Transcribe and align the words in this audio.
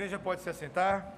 igreja 0.00 0.18
pode 0.18 0.40
se 0.40 0.48
assentar. 0.48 1.12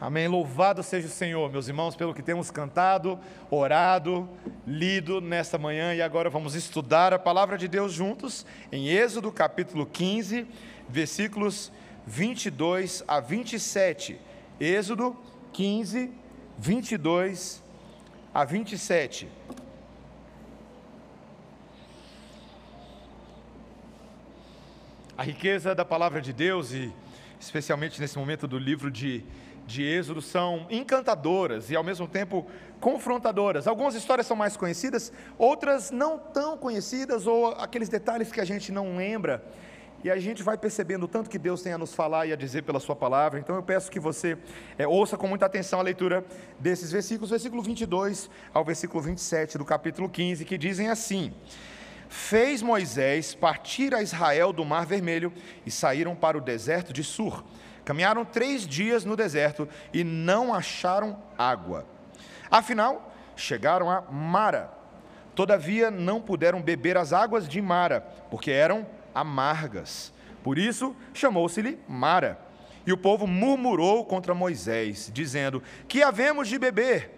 Amém. 0.00 0.28
Louvado 0.28 0.84
seja 0.84 1.08
o 1.08 1.10
Senhor, 1.10 1.50
meus 1.50 1.66
irmãos, 1.66 1.96
pelo 1.96 2.14
que 2.14 2.22
temos 2.22 2.48
cantado, 2.48 3.18
orado, 3.50 4.28
lido 4.64 5.20
nesta 5.20 5.58
manhã 5.58 5.96
e 5.96 6.00
agora 6.00 6.30
vamos 6.30 6.54
estudar 6.54 7.12
a 7.12 7.18
palavra 7.18 7.58
de 7.58 7.66
Deus 7.66 7.92
juntos 7.92 8.46
em 8.70 8.86
Êxodo 8.86 9.32
capítulo 9.32 9.84
15, 9.84 10.46
versículos 10.88 11.72
22 12.06 13.02
a 13.08 13.18
27. 13.18 14.16
Êxodo 14.60 15.16
15, 15.52 16.12
22 16.56 17.64
a 18.32 18.44
27. 18.44 19.28
A 25.16 25.22
riqueza 25.22 25.74
da 25.74 25.84
palavra 25.84 26.20
de 26.20 26.32
Deus 26.32 26.72
e 26.72 26.92
especialmente 27.40 28.00
nesse 28.00 28.18
momento 28.18 28.46
do 28.46 28.58
livro 28.58 28.90
de 28.90 29.24
de 29.66 29.82
Êxodo 29.82 30.22
são 30.22 30.66
encantadoras 30.70 31.70
e 31.70 31.76
ao 31.76 31.82
mesmo 31.82 32.06
tempo 32.06 32.46
confrontadoras. 32.80 33.66
Algumas 33.66 33.94
histórias 33.94 34.26
são 34.26 34.36
mais 34.36 34.56
conhecidas, 34.56 35.12
outras 35.36 35.90
não 35.90 36.18
tão 36.18 36.56
conhecidas 36.56 37.26
ou 37.26 37.48
aqueles 37.48 37.88
detalhes 37.88 38.30
que 38.30 38.40
a 38.40 38.44
gente 38.44 38.70
não 38.70 38.96
lembra. 38.96 39.44
E 40.04 40.10
a 40.10 40.18
gente 40.18 40.42
vai 40.42 40.56
percebendo 40.56 41.04
o 41.04 41.08
tanto 41.08 41.28
que 41.28 41.38
Deus 41.38 41.62
tem 41.62 41.72
a 41.72 41.78
nos 41.78 41.92
falar 41.92 42.26
e 42.26 42.32
a 42.32 42.36
dizer 42.36 42.62
pela 42.62 42.78
Sua 42.78 42.94
palavra. 42.94 43.40
Então 43.40 43.56
eu 43.56 43.62
peço 43.62 43.90
que 43.90 43.98
você 43.98 44.38
é, 44.78 44.86
ouça 44.86 45.16
com 45.16 45.26
muita 45.26 45.46
atenção 45.46 45.80
a 45.80 45.82
leitura 45.82 46.24
desses 46.60 46.92
versículos, 46.92 47.30
versículo 47.30 47.60
22 47.60 48.30
ao 48.54 48.64
versículo 48.64 49.02
27 49.02 49.58
do 49.58 49.64
capítulo 49.64 50.08
15, 50.08 50.44
que 50.44 50.56
dizem 50.56 50.90
assim: 50.90 51.32
Fez 52.08 52.62
Moisés 52.62 53.34
partir 53.34 53.94
a 53.94 54.02
Israel 54.02 54.52
do 54.52 54.64
Mar 54.64 54.86
Vermelho 54.86 55.32
e 55.64 55.70
saíram 55.70 56.14
para 56.14 56.38
o 56.38 56.40
deserto 56.40 56.92
de 56.92 57.02
Sur. 57.02 57.44
Caminharam 57.84 58.24
três 58.24 58.66
dias 58.66 59.04
no 59.04 59.16
deserto 59.16 59.68
e 59.92 60.02
não 60.02 60.52
acharam 60.52 61.18
água. 61.38 61.86
Afinal, 62.50 63.14
chegaram 63.36 63.90
a 63.90 64.00
Mara. 64.02 64.72
Todavia, 65.34 65.90
não 65.90 66.20
puderam 66.20 66.62
beber 66.62 66.96
as 66.96 67.12
águas 67.12 67.48
de 67.48 67.60
Mara, 67.60 68.00
porque 68.30 68.50
eram 68.50 68.86
amargas. 69.14 70.12
Por 70.42 70.58
isso, 70.58 70.96
chamou-se-lhe 71.12 71.78
Mara. 71.86 72.38
E 72.86 72.92
o 72.92 72.96
povo 72.96 73.26
murmurou 73.26 74.04
contra 74.04 74.34
Moisés, 74.34 75.10
dizendo: 75.12 75.62
Que 75.88 76.02
havemos 76.02 76.48
de 76.48 76.58
beber? 76.58 77.10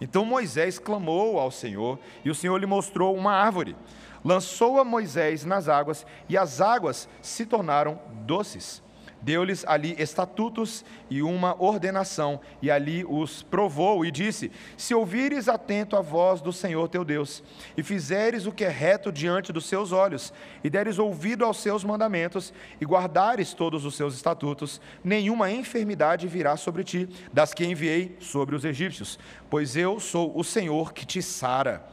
Então 0.00 0.24
Moisés 0.24 0.78
clamou 0.78 1.38
ao 1.38 1.50
Senhor, 1.50 1.98
e 2.24 2.30
o 2.30 2.34
Senhor 2.34 2.56
lhe 2.58 2.66
mostrou 2.66 3.16
uma 3.16 3.32
árvore. 3.32 3.76
Lançou 4.24 4.78
a 4.78 4.84
Moisés 4.84 5.44
nas 5.44 5.68
águas, 5.68 6.06
e 6.28 6.36
as 6.36 6.60
águas 6.60 7.08
se 7.22 7.46
tornaram 7.46 8.00
doces. 8.26 8.82
Deu-lhes 9.20 9.64
ali 9.66 9.96
estatutos 9.98 10.84
e 11.10 11.22
uma 11.22 11.60
ordenação, 11.60 12.40
e 12.62 12.70
ali 12.70 13.04
os 13.04 13.42
provou 13.42 14.04
e 14.04 14.12
disse: 14.12 14.52
Se 14.76 14.94
ouvires 14.94 15.48
atento 15.48 15.96
a 15.96 16.00
voz 16.00 16.40
do 16.40 16.52
Senhor 16.52 16.88
teu 16.88 17.04
Deus, 17.04 17.42
e 17.76 17.82
fizeres 17.82 18.46
o 18.46 18.52
que 18.52 18.64
é 18.64 18.68
reto 18.68 19.10
diante 19.10 19.52
dos 19.52 19.66
seus 19.66 19.90
olhos, 19.90 20.32
e 20.62 20.70
deres 20.70 21.00
ouvido 21.00 21.44
aos 21.44 21.56
seus 21.56 21.82
mandamentos, 21.82 22.52
e 22.80 22.84
guardares 22.84 23.52
todos 23.54 23.84
os 23.84 23.96
seus 23.96 24.14
estatutos, 24.14 24.80
nenhuma 25.02 25.50
enfermidade 25.50 26.28
virá 26.28 26.56
sobre 26.56 26.84
ti, 26.84 27.08
das 27.32 27.52
que 27.52 27.66
enviei 27.66 28.16
sobre 28.20 28.54
os 28.54 28.64
egípcios, 28.64 29.18
pois 29.50 29.74
eu 29.74 29.98
sou 29.98 30.32
o 30.38 30.44
Senhor 30.44 30.92
que 30.92 31.04
te 31.04 31.20
sara. 31.20 31.84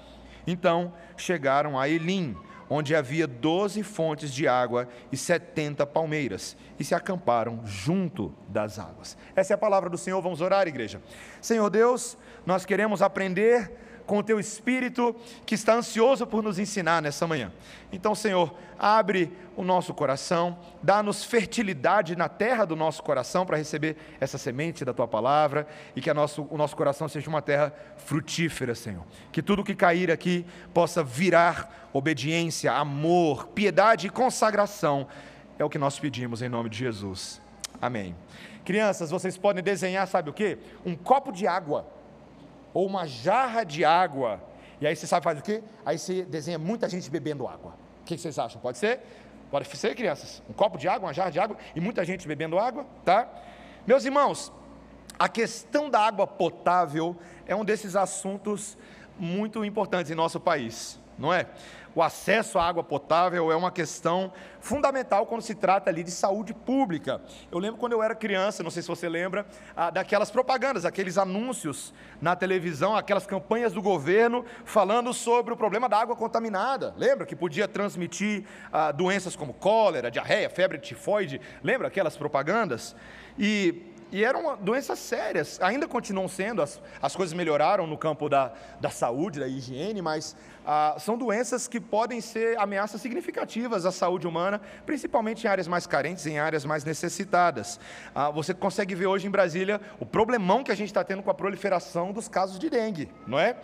Então 0.46 0.94
chegaram 1.18 1.80
a 1.80 1.88
Elim 1.90 2.36
onde 2.70 2.96
havia 2.96 3.28
doze 3.28 3.84
fontes 3.84 4.34
de 4.34 4.48
água 4.48 4.88
e 5.12 5.18
setenta 5.18 5.86
palmeiras, 5.86 6.58
e 6.80 6.84
se 6.84 6.96
acamparam 6.96 7.62
junto 7.66 8.34
das 8.48 8.80
águas. 8.80 9.18
Essa 9.36 9.54
é 9.54 9.56
a 9.56 9.58
palavra 9.58 9.90
do 9.90 9.98
Senhor, 9.98 10.22
vamos 10.22 10.42
orar, 10.42 10.68
igreja. 10.68 11.02
Senhor 11.42 11.70
Deus, 11.70 12.18
nós 12.46 12.66
queremos 12.66 13.02
aprender 13.02 13.72
com 14.06 14.20
o 14.20 14.24
teu 14.24 14.40
espírito 14.40 15.16
que 15.46 15.56
está 15.56 15.76
ansioso 15.76 16.28
por 16.28 16.44
nos 16.44 16.60
ensinar 16.60 17.02
nessa 17.02 17.26
manhã. 17.26 17.52
Então, 17.92 18.14
Senhor, 18.14 18.54
abre 18.78 19.32
o 19.56 19.64
nosso 19.64 19.94
coração, 19.94 20.58
dá-nos 20.82 21.24
fertilidade 21.24 22.16
na 22.16 22.28
terra 22.28 22.66
do 22.66 22.76
nosso 22.76 23.02
coração 23.02 23.46
para 23.46 23.58
receber 23.58 23.96
essa 24.20 24.38
semente 24.38 24.84
da 24.84 24.94
tua 24.94 25.08
palavra 25.08 25.68
e 25.96 26.02
que 26.02 26.14
nosso, 26.14 26.48
o 26.50 26.58
nosso 26.58 26.76
coração 26.76 27.08
seja 27.08 27.30
uma 27.30 27.42
terra 27.42 27.74
frutífera, 27.98 28.76
Senhor. 28.76 29.04
Que 29.32 29.42
tudo 29.42 29.64
que 29.64 29.76
cair 29.76 30.12
aqui 30.12 30.46
possa 30.74 31.04
virar 31.04 31.90
obediência, 31.94 32.72
amor, 32.72 33.48
piedade 33.48 34.08
e 34.08 34.10
consagração. 34.10 35.08
É 35.58 35.64
o 35.64 35.70
que 35.70 35.78
nós 35.78 35.98
pedimos 35.98 36.42
em 36.42 36.50
nome 36.50 36.70
de 36.70 36.78
Jesus. 36.78 37.42
Amém. 37.82 38.16
Crianças, 38.66 39.12
vocês 39.12 39.38
podem 39.38 39.64
desenhar, 39.64 40.08
sabe 40.08 40.30
o 40.30 40.34
que? 40.34 40.58
Um 40.86 40.96
copo 40.96 41.32
de 41.32 41.48
água 41.48 41.88
ou 42.74 42.86
uma 42.86 43.08
jarra 43.08 43.64
de 43.64 43.86
água. 43.86 44.44
E 44.82 44.86
aí 44.86 44.96
você 44.96 45.08
sabe 45.08 45.24
faz 45.24 45.40
o 45.40 45.42
quê? 45.42 45.64
Aí 45.86 45.98
você 45.98 46.24
desenha 46.24 46.60
muita 46.60 46.90
gente 46.90 47.10
bebendo 47.10 47.48
água. 47.48 47.74
O 48.02 48.06
que 48.06 48.18
vocês 48.18 48.38
acham? 48.38 48.60
Pode 48.62 48.78
ser? 48.78 49.00
Pode 49.56 49.70
ser, 49.78 49.96
crianças? 49.96 50.44
Um 50.50 50.52
copo 50.52 50.78
de 50.78 50.86
água, 50.86 51.08
uma 51.08 51.14
jarra 51.14 51.32
de 51.32 51.40
água 51.40 51.56
e 51.74 51.80
muita 51.80 52.04
gente 52.04 52.28
bebendo 52.28 52.60
água, 52.60 52.86
tá? 53.06 53.26
Meus 53.88 54.04
irmãos, 54.04 54.52
a 55.18 55.30
questão 55.30 55.90
da 55.90 56.02
água 56.02 56.28
potável 56.28 57.16
é 57.48 57.56
um 57.56 57.64
desses 57.64 57.96
assuntos 57.96 58.78
muito 59.18 59.64
importantes 59.64 60.12
em 60.12 60.14
nosso 60.14 60.42
país, 60.42 61.00
não 61.18 61.34
é? 61.34 61.48
O 61.96 62.04
acesso 62.04 62.60
à 62.60 62.68
água 62.68 62.84
potável 62.84 63.50
é 63.50 63.56
uma 63.56 63.72
questão 63.72 64.32
fundamental 64.60 65.26
quando 65.26 65.42
se 65.42 65.56
trata 65.56 65.90
ali 65.90 66.04
de 66.04 66.12
saúde 66.12 66.54
pública. 66.54 67.22
Eu 67.50 67.58
lembro 67.58 67.80
quando 67.80 67.94
eu 67.94 68.04
era 68.04 68.14
criança, 68.14 68.62
não 68.62 68.70
sei 68.70 68.82
se 68.82 68.88
você 68.90 69.08
lembra, 69.08 69.46
ah, 69.76 69.90
daquelas 69.90 70.30
propagandas, 70.30 70.84
aqueles 70.84 71.18
anúncios 71.18 71.94
na 72.22 72.36
televisão, 72.36 72.96
aquelas 72.96 73.26
campanhas 73.26 73.72
do 73.72 73.82
governo 73.82 74.44
falando 74.66 75.14
sobre 75.14 75.54
o 75.54 75.58
problema 75.58 75.88
da 75.88 75.98
água 75.98 76.16
contaminada. 76.16 76.94
Lembra 76.98 77.26
que 77.26 77.36
podia 77.36 77.68
transmitir 77.68 78.46
ah, 78.74 78.92
doenças 78.92 79.36
como 79.36 79.54
cólera, 79.54 80.12
diarreia, 80.12 80.50
febre 80.50 80.78
tifoide? 80.78 81.40
Lembra 81.64 81.88
aquelas 81.88 82.18
propagandas? 82.18 82.94
E 83.40 83.95
e 84.16 84.24
eram 84.24 84.56
doenças 84.62 84.98
sérias, 84.98 85.60
ainda 85.62 85.90
continuam 85.90 86.30
sendo, 86.30 86.62
as, 86.62 86.82
as 87.02 87.14
coisas 87.14 87.34
melhoraram 87.34 87.86
no 87.86 87.98
campo 87.98 88.30
da, 88.30 88.54
da 88.80 88.90
saúde, 88.90 89.42
da 89.42 89.46
higiene, 89.46 90.02
mas 90.02 90.38
ah, 90.66 90.96
são 90.98 91.18
doenças 91.18 91.68
que 91.68 91.82
podem 91.82 92.22
ser 92.22 92.58
ameaças 92.58 93.02
significativas 93.02 93.86
à 93.86 93.92
saúde 93.92 94.26
humana, 94.26 94.62
principalmente 94.86 95.44
em 95.44 95.50
áreas 95.50 95.68
mais 95.68 95.86
carentes, 95.86 96.26
em 96.26 96.40
áreas 96.40 96.64
mais 96.64 96.86
necessitadas. 96.86 97.78
Ah, 98.16 98.32
você 98.32 98.54
consegue 98.54 98.96
ver 98.96 99.08
hoje 99.08 99.28
em 99.28 99.30
Brasília 99.30 99.82
o 100.00 100.06
problemão 100.06 100.64
que 100.64 100.72
a 100.72 100.76
gente 100.76 100.88
está 100.88 101.04
tendo 101.04 101.22
com 101.22 101.30
a 101.30 101.34
proliferação 101.34 102.14
dos 102.14 102.30
casos 102.30 102.58
de 102.58 102.70
dengue, 102.70 103.12
não 103.28 103.38
é? 103.38 103.58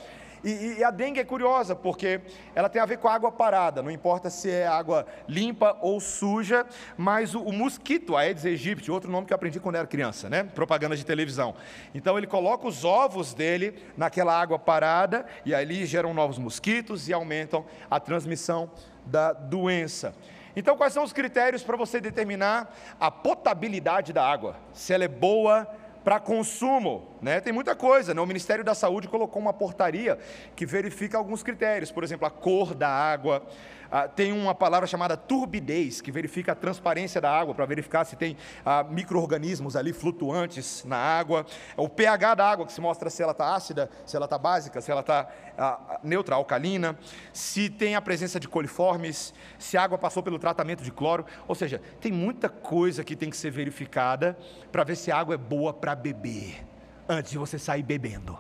E, 0.44 0.78
e, 0.80 0.84
a 0.84 0.90
dengue 0.90 1.20
é 1.20 1.24
curiosa, 1.24 1.76
porque 1.76 2.22
ela 2.56 2.68
tem 2.68 2.82
a 2.82 2.86
ver 2.86 2.98
com 2.98 3.08
a 3.08 3.14
água 3.14 3.32
parada, 3.32 3.84
não 3.84 3.92
importa 3.92 4.30
se 4.30 4.50
é 4.50 4.68
água 4.68 5.06
limpa 5.28 5.78
ou 5.82 6.00
suja, 6.00 6.66
mas 6.98 7.36
o, 7.36 7.42
o 7.42 7.54
mosquito, 7.54 8.18
Aedes 8.18 8.46
aegypti, 8.46 8.90
outro 8.90 9.12
nome 9.12 9.28
que 9.28 9.34
eu 9.34 9.36
aprendi 9.36 9.60
quando 9.60 9.76
era 9.76 9.86
criança, 9.86 10.30
né? 10.30 10.44
Propaganda 10.44 10.96
de 10.96 11.06
televisão. 11.06 11.56
Então 11.94 12.18
ele 12.18 12.26
coloca 12.26 12.68
os 12.68 12.84
ovos 12.84 13.34
dele 13.34 13.76
naquela 13.96 14.40
água 14.40 14.58
parada 14.58 15.26
e 15.46 15.54
ali 15.54 15.86
geram 15.86 16.14
novos 16.14 16.40
mosquitos 16.40 17.08
e 17.08 17.14
aumentam 17.14 17.64
a 17.90 18.00
transmissão 18.00 18.72
da 19.06 19.34
doença. 19.34 20.14
Então, 20.56 20.76
quais 20.76 20.92
são 20.92 21.04
os 21.04 21.14
critérios 21.14 21.64
para 21.64 21.78
você 21.78 22.02
determinar 22.02 22.76
a 23.00 23.10
potabilidade 23.10 24.12
da 24.12 24.28
água? 24.28 24.58
Se 24.74 24.94
ela 24.94 25.06
é 25.06 25.08
boa, 25.08 25.68
para 26.04 26.20
consumo. 26.20 27.18
Né? 27.22 27.40
Tem 27.40 27.54
muita 27.54 27.76
coisa. 27.76 28.14
Né? 28.14 28.22
O 28.22 28.26
Ministério 28.26 28.64
da 28.64 28.74
Saúde 28.74 29.08
colocou 29.08 29.42
uma 29.42 29.54
portaria 29.54 30.18
que 30.56 30.66
verifica 30.66 31.18
alguns 31.18 31.44
critérios, 31.44 31.92
por 31.92 32.04
exemplo, 32.04 32.26
a 32.28 32.32
cor 32.32 32.74
da 32.74 32.90
água, 32.90 33.46
ah, 33.92 34.08
tem 34.08 34.32
uma 34.32 34.56
palavra 34.56 34.88
chamada 34.88 35.18
turbidez, 35.18 36.00
que 36.00 36.12
verifica 36.12 36.54
a 36.54 36.56
transparência 36.56 37.20
da 37.20 37.30
água, 37.30 37.54
para 37.54 37.66
verificar 37.66 38.06
se 38.06 38.16
tem 38.16 38.38
ah, 38.66 38.84
micro-organismos 38.84 39.76
ali 39.76 39.92
flutuantes 39.92 40.86
na 40.86 40.96
água. 40.96 41.46
O 41.76 41.90
pH 41.90 42.36
da 42.36 42.50
água, 42.50 42.66
que 42.66 42.72
se 42.72 42.80
mostra 42.80 43.10
se 43.10 43.22
ela 43.22 43.34
está 43.34 43.54
ácida, 43.54 43.90
se 44.06 44.16
ela 44.16 44.26
está 44.26 44.38
básica, 44.38 44.80
se 44.80 44.90
ela 44.90 45.02
está 45.02 45.28
ah, 45.58 46.00
neutra, 46.02 46.36
alcalina. 46.36 46.98
Se 47.34 47.70
tem 47.70 47.96
a 47.96 48.02
presença 48.02 48.40
de 48.40 48.48
coliformes, 48.48 49.34
se 49.60 49.78
a 49.78 49.84
água 49.84 49.98
passou 49.98 50.24
pelo 50.24 50.40
tratamento 50.40 50.84
de 50.84 50.92
cloro. 50.92 51.26
Ou 51.48 51.56
seja, 51.56 51.82
tem 52.00 52.14
muita 52.14 52.48
coisa 52.48 53.04
que 53.04 53.16
tem 53.16 53.30
que 53.30 53.38
ser 53.38 53.52
verificada 53.52 54.38
para 54.72 54.86
ver 54.86 54.96
se 54.96 55.12
a 55.12 55.18
água 55.18 55.36
é 55.36 55.38
boa 55.38 55.74
para 55.74 55.94
beber, 55.96 56.66
antes 57.10 57.32
de 57.32 57.38
você 57.38 57.60
sair 57.60 57.84
bebendo. 57.84 58.40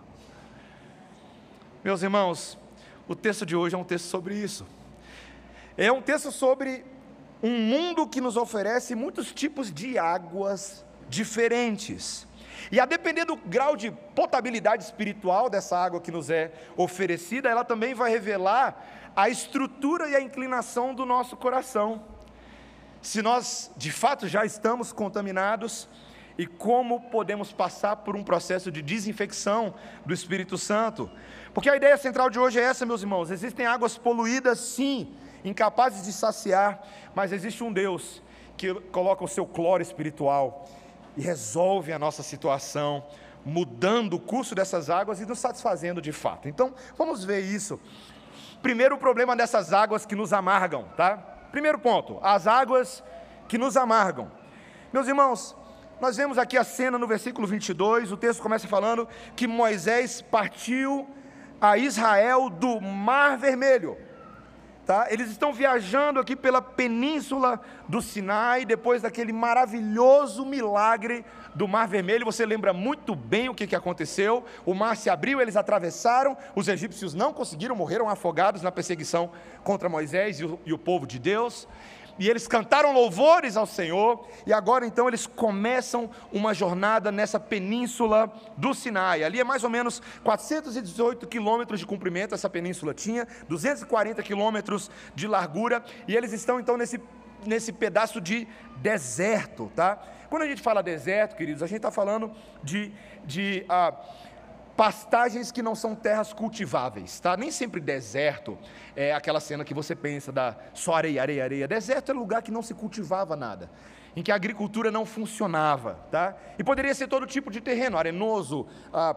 Meus 1.83 2.03
irmãos, 2.03 2.57
o 3.07 3.15
texto 3.15 3.45
de 3.45 3.55
hoje 3.55 3.75
é 3.75 3.77
um 3.77 3.83
texto 3.83 4.05
sobre 4.05 4.35
isso. 4.35 4.65
É 5.77 5.91
um 5.91 6.01
texto 6.01 6.31
sobre 6.31 6.83
um 7.41 7.57
mundo 7.57 8.07
que 8.07 8.21
nos 8.21 8.37
oferece 8.37 8.93
muitos 8.93 9.31
tipos 9.31 9.71
de 9.71 9.97
águas 9.97 10.85
diferentes. 11.09 12.27
E 12.71 12.79
a 12.79 12.85
depender 12.85 13.25
do 13.25 13.35
grau 13.35 13.75
de 13.75 13.89
potabilidade 14.15 14.83
espiritual 14.83 15.49
dessa 15.49 15.77
água 15.77 16.01
que 16.01 16.11
nos 16.11 16.29
é 16.29 16.51
oferecida, 16.77 17.49
ela 17.49 17.63
também 17.63 17.93
vai 17.93 18.11
revelar 18.11 19.11
a 19.15 19.29
estrutura 19.29 20.09
e 20.09 20.15
a 20.15 20.21
inclinação 20.21 20.93
do 20.93 21.05
nosso 21.05 21.35
coração. 21.35 22.03
Se 23.01 23.21
nós 23.21 23.71
de 23.75 23.91
fato 23.91 24.27
já 24.27 24.45
estamos 24.45 24.93
contaminados 24.93 25.89
e 26.37 26.45
como 26.45 27.09
podemos 27.09 27.51
passar 27.51 27.97
por 27.97 28.15
um 28.15 28.23
processo 28.23 28.71
de 28.71 28.81
desinfecção 28.81 29.73
do 30.05 30.13
Espírito 30.13 30.57
Santo. 30.57 31.09
Porque 31.53 31.69
a 31.69 31.75
ideia 31.75 31.97
central 31.97 32.29
de 32.29 32.39
hoje 32.39 32.59
é 32.59 32.63
essa, 32.63 32.85
meus 32.85 33.01
irmãos: 33.01 33.31
existem 33.31 33.65
águas 33.65 33.97
poluídas, 33.97 34.59
sim, 34.59 35.13
incapazes 35.43 36.05
de 36.05 36.13
saciar, 36.13 36.81
mas 37.13 37.31
existe 37.31 37.63
um 37.63 37.71
Deus 37.71 38.21
que 38.57 38.73
coloca 38.91 39.23
o 39.23 39.27
seu 39.27 39.45
cloro 39.45 39.81
espiritual 39.81 40.67
e 41.17 41.21
resolve 41.21 41.91
a 41.91 41.99
nossa 41.99 42.23
situação, 42.23 43.03
mudando 43.43 44.13
o 44.13 44.19
curso 44.19 44.53
dessas 44.53 44.89
águas 44.89 45.19
e 45.19 45.25
nos 45.25 45.39
satisfazendo 45.39 46.01
de 46.01 46.11
fato. 46.11 46.47
Então, 46.47 46.73
vamos 46.97 47.23
ver 47.23 47.41
isso. 47.41 47.79
Primeiro, 48.61 48.95
o 48.95 48.99
problema 48.99 49.35
dessas 49.35 49.73
águas 49.73 50.05
que 50.05 50.15
nos 50.15 50.31
amargam, 50.31 50.85
tá? 50.95 51.17
Primeiro 51.51 51.79
ponto, 51.79 52.19
as 52.21 52.45
águas 52.47 53.03
que 53.47 53.57
nos 53.57 53.75
amargam. 53.75 54.31
Meus 54.93 55.07
irmãos, 55.07 55.55
nós 55.99 56.17
vemos 56.17 56.37
aqui 56.37 56.57
a 56.57 56.63
cena 56.63 56.97
no 56.97 57.07
versículo 57.07 57.47
22, 57.47 58.11
o 58.11 58.17
texto 58.17 58.41
começa 58.41 58.67
falando 58.67 59.07
que 59.35 59.47
Moisés 59.47 60.21
partiu 60.21 61.07
a 61.59 61.77
Israel 61.77 62.49
do 62.49 62.79
Mar 62.79 63.37
Vermelho. 63.37 63.97
Tá? 64.85 65.07
Eles 65.11 65.29
estão 65.29 65.53
viajando 65.53 66.19
aqui 66.19 66.35
pela 66.35 66.61
península 66.61 67.61
do 67.87 68.01
Sinai, 68.01 68.65
depois 68.65 69.01
daquele 69.01 69.31
maravilhoso 69.31 70.43
milagre 70.43 71.23
do 71.53 71.67
Mar 71.67 71.87
Vermelho. 71.87 72.25
Você 72.25 72.45
lembra 72.45 72.73
muito 72.73 73.13
bem 73.15 73.47
o 73.47 73.53
que, 73.53 73.67
que 73.67 73.75
aconteceu? 73.75 74.43
O 74.65 74.73
mar 74.73 74.97
se 74.97 75.09
abriu, 75.09 75.39
eles 75.39 75.55
atravessaram, 75.55 76.35
os 76.55 76.67
egípcios 76.67 77.13
não 77.13 77.31
conseguiram, 77.31 77.75
morreram 77.75 78.09
afogados 78.09 78.63
na 78.63 78.71
perseguição 78.71 79.31
contra 79.63 79.87
Moisés 79.87 80.39
e 80.39 80.45
o, 80.45 80.59
e 80.65 80.73
o 80.73 80.77
povo 80.77 81.05
de 81.05 81.19
Deus 81.19 81.67
e 82.19 82.29
eles 82.29 82.47
cantaram 82.47 82.93
louvores 82.93 83.57
ao 83.57 83.65
Senhor, 83.65 84.27
e 84.45 84.53
agora 84.53 84.85
então 84.85 85.07
eles 85.07 85.25
começam 85.25 86.09
uma 86.31 86.53
jornada 86.53 87.11
nessa 87.11 87.39
península 87.39 88.31
do 88.57 88.73
Sinai. 88.73 89.23
Ali 89.23 89.39
é 89.39 89.43
mais 89.43 89.63
ou 89.63 89.69
menos 89.69 90.01
418 90.23 91.27
quilômetros 91.27 91.79
de 91.79 91.85
comprimento, 91.85 92.35
essa 92.35 92.49
península 92.49 92.93
tinha, 92.93 93.27
240 93.47 94.21
quilômetros 94.23 94.91
de 95.15 95.27
largura, 95.27 95.83
e 96.07 96.15
eles 96.15 96.33
estão 96.33 96.59
então 96.59 96.77
nesse, 96.77 96.99
nesse 97.45 97.71
pedaço 97.71 98.21
de 98.21 98.47
deserto, 98.77 99.71
tá? 99.75 100.01
Quando 100.31 100.43
a 100.43 100.47
gente 100.47 100.61
fala 100.61 100.81
deserto, 100.81 101.35
queridos, 101.35 101.61
a 101.61 101.67
gente 101.67 101.79
está 101.79 101.91
falando 101.91 102.31
de. 102.63 102.89
de 103.25 103.65
ah, 103.67 103.93
pastagens 104.75 105.51
que 105.51 105.61
não 105.61 105.75
são 105.75 105.95
terras 105.95 106.33
cultiváveis, 106.33 107.19
tá? 107.19 107.35
Nem 107.37 107.51
sempre 107.51 107.79
deserto 107.79 108.57
é 108.95 109.13
aquela 109.13 109.39
cena 109.39 109.63
que 109.63 109.73
você 109.73 109.95
pensa 109.95 110.31
da 110.31 110.55
só 110.73 110.95
areia, 110.95 111.21
areia, 111.21 111.43
areia. 111.43 111.67
Deserto 111.67 112.11
é 112.11 112.13
lugar 112.13 112.41
que 112.41 112.51
não 112.51 112.61
se 112.61 112.73
cultivava 112.73 113.35
nada, 113.35 113.69
em 114.15 114.21
que 114.23 114.31
a 114.31 114.35
agricultura 114.35 114.91
não 114.91 115.05
funcionava, 115.05 115.99
tá? 116.11 116.35
E 116.57 116.63
poderia 116.63 116.93
ser 116.93 117.07
todo 117.07 117.25
tipo 117.25 117.49
de 117.51 117.61
terreno, 117.61 117.97
arenoso, 117.97 118.67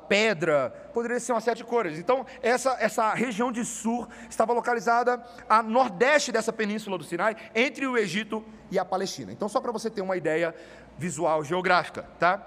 pedra, 0.08 0.70
poderia 0.92 1.18
ser 1.18 1.32
uma 1.32 1.40
série 1.40 1.56
de 1.56 1.64
cores. 1.64 1.98
Então, 1.98 2.24
essa, 2.42 2.76
essa 2.78 3.12
região 3.14 3.50
de 3.50 3.64
Sur 3.64 4.08
estava 4.28 4.52
localizada 4.52 5.22
a 5.48 5.62
nordeste 5.62 6.30
dessa 6.30 6.52
península 6.52 6.98
do 6.98 7.04
Sinai, 7.04 7.36
entre 7.54 7.86
o 7.86 7.96
Egito 7.96 8.44
e 8.70 8.78
a 8.78 8.84
Palestina. 8.84 9.32
Então, 9.32 9.48
só 9.48 9.60
para 9.60 9.72
você 9.72 9.90
ter 9.90 10.00
uma 10.00 10.16
ideia 10.16 10.54
visual, 10.96 11.42
geográfica, 11.42 12.04
tá? 12.18 12.46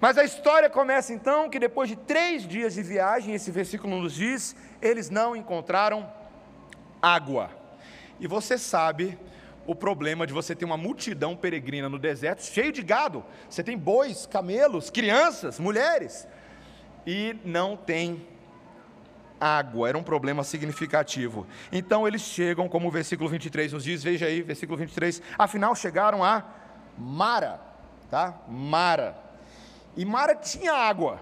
Mas 0.00 0.18
a 0.18 0.24
história 0.24 0.68
começa 0.68 1.12
então 1.12 1.48
que 1.48 1.58
depois 1.58 1.88
de 1.88 1.96
três 1.96 2.46
dias 2.46 2.74
de 2.74 2.82
viagem, 2.82 3.34
esse 3.34 3.50
versículo 3.50 3.98
nos 3.98 4.14
diz, 4.14 4.54
eles 4.82 5.08
não 5.08 5.34
encontraram 5.34 6.10
água. 7.00 7.50
E 8.20 8.26
você 8.26 8.58
sabe 8.58 9.18
o 9.66 9.74
problema 9.74 10.26
de 10.26 10.32
você 10.32 10.54
ter 10.54 10.64
uma 10.64 10.76
multidão 10.76 11.36
peregrina 11.36 11.88
no 11.88 11.98
deserto, 11.98 12.42
cheio 12.42 12.72
de 12.72 12.82
gado. 12.82 13.24
Você 13.48 13.62
tem 13.62 13.76
bois, 13.76 14.26
camelos, 14.26 14.90
crianças, 14.90 15.58
mulheres, 15.58 16.26
e 17.06 17.36
não 17.44 17.76
tem 17.76 18.26
água. 19.40 19.88
Era 19.88 19.98
um 19.98 20.02
problema 20.02 20.44
significativo. 20.44 21.46
Então 21.72 22.06
eles 22.06 22.22
chegam, 22.22 22.68
como 22.68 22.88
o 22.88 22.90
versículo 22.90 23.28
23 23.28 23.72
nos 23.72 23.84
diz, 23.84 24.02
veja 24.02 24.26
aí, 24.26 24.42
versículo 24.42 24.78
23, 24.78 25.20
afinal 25.38 25.74
chegaram 25.74 26.22
a 26.22 26.44
Mara, 26.96 27.60
tá? 28.10 28.40
Mara. 28.48 29.25
E 29.96 30.04
Mara 30.04 30.34
tinha 30.34 30.72
água, 30.72 31.20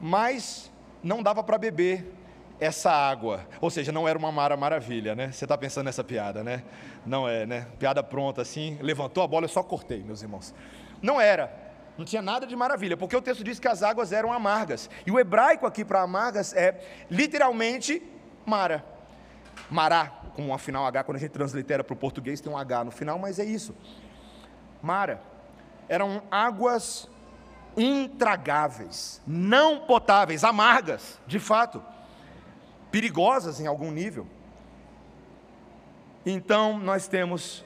mas 0.00 0.72
não 1.02 1.22
dava 1.22 1.42
para 1.42 1.58
beber 1.58 2.10
essa 2.58 2.90
água. 2.90 3.46
Ou 3.60 3.70
seja, 3.70 3.90
não 3.90 4.08
era 4.08 4.18
uma 4.18 4.30
Mara 4.30 4.56
Maravilha, 4.56 5.14
né? 5.14 5.32
Você 5.32 5.44
está 5.44 5.58
pensando 5.58 5.86
nessa 5.86 6.02
piada, 6.02 6.44
né? 6.44 6.62
Não 7.04 7.28
é, 7.28 7.44
né? 7.44 7.66
Piada 7.78 8.02
pronta 8.02 8.40
assim, 8.40 8.78
levantou 8.80 9.22
a 9.22 9.26
bola, 9.26 9.44
eu 9.44 9.48
só 9.48 9.62
cortei, 9.62 10.02
meus 10.02 10.22
irmãos. 10.22 10.54
Não 11.02 11.20
era. 11.20 11.52
Não 11.98 12.04
tinha 12.04 12.22
nada 12.22 12.46
de 12.46 12.56
maravilha, 12.56 12.96
porque 12.96 13.16
o 13.16 13.20
texto 13.20 13.44
diz 13.44 13.58
que 13.58 13.68
as 13.68 13.82
águas 13.82 14.12
eram 14.12 14.32
amargas. 14.32 14.88
E 15.04 15.10
o 15.10 15.18
hebraico 15.18 15.66
aqui 15.66 15.84
para 15.84 16.00
amargas 16.00 16.54
é 16.54 16.80
literalmente 17.10 18.02
Mara. 18.46 18.84
Mará, 19.70 20.06
com 20.34 20.50
um 20.50 20.58
final 20.58 20.86
H, 20.86 21.04
quando 21.04 21.16
a 21.16 21.20
gente 21.20 21.32
translitera 21.32 21.84
para 21.84 21.92
o 21.92 21.96
português 21.96 22.40
tem 22.40 22.50
um 22.50 22.56
H 22.56 22.84
no 22.84 22.90
final, 22.90 23.18
mas 23.18 23.38
é 23.38 23.44
isso. 23.44 23.74
Mara. 24.80 25.20
Eram 25.88 26.22
águas 26.30 27.10
intragáveis, 27.76 29.20
não 29.26 29.80
potáveis, 29.80 30.44
amargas, 30.44 31.20
de 31.26 31.38
fato, 31.38 31.82
perigosas 32.90 33.60
em 33.60 33.66
algum 33.66 33.90
nível. 33.90 34.26
Então, 36.24 36.78
nós 36.78 37.08
temos 37.08 37.64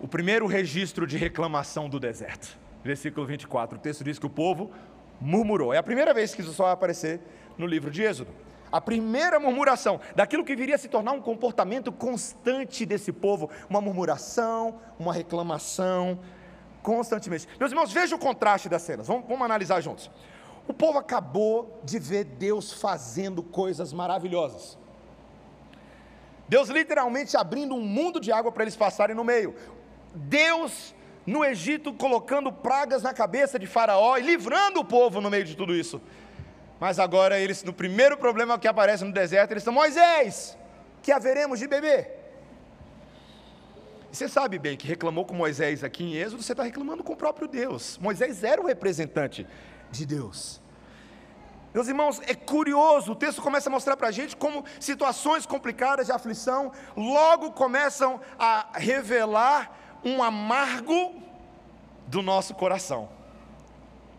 o 0.00 0.08
primeiro 0.08 0.46
registro 0.46 1.06
de 1.06 1.16
reclamação 1.16 1.88
do 1.88 2.00
deserto. 2.00 2.58
Versículo 2.82 3.26
24. 3.26 3.78
O 3.78 3.80
texto 3.80 4.02
diz 4.04 4.18
que 4.18 4.26
o 4.26 4.30
povo 4.30 4.70
murmurou. 5.20 5.72
É 5.72 5.78
a 5.78 5.82
primeira 5.82 6.12
vez 6.12 6.34
que 6.34 6.42
isso 6.42 6.52
só 6.52 6.64
vai 6.64 6.72
aparecer 6.72 7.20
no 7.56 7.66
livro 7.66 7.90
de 7.90 8.02
Êxodo. 8.02 8.30
A 8.70 8.80
primeira 8.80 9.38
murmuração, 9.38 10.00
daquilo 10.16 10.44
que 10.44 10.56
viria 10.56 10.74
a 10.74 10.78
se 10.78 10.88
tornar 10.88 11.12
um 11.12 11.20
comportamento 11.20 11.92
constante 11.92 12.84
desse 12.84 13.12
povo, 13.12 13.48
uma 13.70 13.80
murmuração, 13.80 14.80
uma 14.98 15.12
reclamação, 15.12 16.18
constantemente. 16.84 17.48
Meus 17.58 17.72
irmãos, 17.72 17.90
veja 17.90 18.14
o 18.14 18.18
contraste 18.18 18.68
das 18.68 18.82
cenas, 18.82 19.08
vamos, 19.08 19.26
vamos 19.26 19.42
analisar 19.42 19.80
juntos. 19.80 20.10
O 20.68 20.74
povo 20.74 20.98
acabou 20.98 21.80
de 21.82 21.98
ver 21.98 22.24
Deus 22.24 22.72
fazendo 22.72 23.42
coisas 23.42 23.92
maravilhosas. 23.92 24.78
Deus 26.46 26.68
literalmente 26.68 27.36
abrindo 27.36 27.74
um 27.74 27.80
mundo 27.80 28.20
de 28.20 28.30
água 28.30 28.52
para 28.52 28.64
eles 28.64 28.76
passarem 28.76 29.16
no 29.16 29.24
meio. 29.24 29.54
Deus 30.14 30.94
no 31.26 31.42
Egito 31.42 31.92
colocando 31.94 32.52
pragas 32.52 33.02
na 33.02 33.14
cabeça 33.14 33.58
de 33.58 33.66
Faraó 33.66 34.18
e 34.18 34.22
livrando 34.22 34.80
o 34.80 34.84
povo 34.84 35.22
no 35.22 35.30
meio 35.30 35.44
de 35.44 35.56
tudo 35.56 35.74
isso. 35.74 36.00
Mas 36.78 36.98
agora 36.98 37.38
eles, 37.38 37.62
no 37.62 37.72
primeiro 37.72 38.18
problema 38.18 38.58
que 38.58 38.68
aparece 38.68 39.04
no 39.04 39.12
deserto, 39.12 39.52
eles 39.52 39.62
estão, 39.62 39.72
Moisés, 39.72 40.56
que 41.02 41.10
haveremos 41.10 41.58
de 41.58 41.66
beber? 41.66 42.23
Você 44.14 44.28
sabe 44.28 44.60
bem 44.60 44.76
que 44.76 44.86
reclamou 44.86 45.24
com 45.24 45.34
Moisés 45.34 45.82
aqui 45.82 46.04
em 46.04 46.14
Êxodo, 46.14 46.40
você 46.40 46.52
está 46.52 46.62
reclamando 46.62 47.02
com 47.02 47.14
o 47.14 47.16
próprio 47.16 47.48
Deus. 47.48 47.98
Moisés 47.98 48.44
era 48.44 48.62
o 48.62 48.66
representante 48.66 49.44
de 49.90 50.06
Deus. 50.06 50.62
Meus 51.74 51.88
irmãos, 51.88 52.20
é 52.24 52.32
curioso, 52.32 53.10
o 53.10 53.16
texto 53.16 53.42
começa 53.42 53.68
a 53.68 53.72
mostrar 53.72 53.96
para 53.96 54.06
a 54.06 54.12
gente 54.12 54.36
como 54.36 54.64
situações 54.78 55.44
complicadas 55.44 56.06
de 56.06 56.12
aflição 56.12 56.70
logo 56.96 57.50
começam 57.50 58.20
a 58.38 58.68
revelar 58.74 59.76
um 60.04 60.22
amargo 60.22 61.20
do 62.06 62.22
nosso 62.22 62.54
coração. 62.54 63.08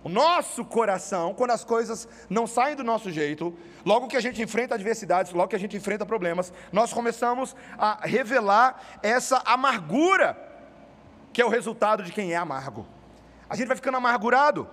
O 0.06 0.10
nosso 0.10 0.64
coração, 0.64 1.34
quando 1.34 1.50
as 1.50 1.64
coisas 1.64 2.08
não 2.30 2.46
saem 2.46 2.76
do 2.76 2.84
nosso 2.84 3.10
jeito, 3.10 3.58
logo 3.84 4.08
que 4.08 4.16
a 4.16 4.22
gente 4.22 4.40
enfrenta 4.40 4.76
adversidades, 4.76 5.32
logo 5.32 5.48
que 5.48 5.56
a 5.56 5.60
gente 5.60 5.76
enfrenta 5.76 6.06
problemas, 6.06 6.54
nós 6.72 6.94
começamos 6.94 7.56
a 7.76 8.06
revelar 8.06 9.00
essa 9.02 9.42
amargura, 9.44 10.38
que 11.34 11.42
é 11.42 11.46
o 11.46 11.50
resultado 11.50 12.04
de 12.04 12.12
quem 12.12 12.34
é 12.34 12.36
amargo. 12.36 12.86
A 13.50 13.56
gente 13.56 13.66
vai 13.66 13.76
ficando 13.76 13.98
amargurado, 13.98 14.70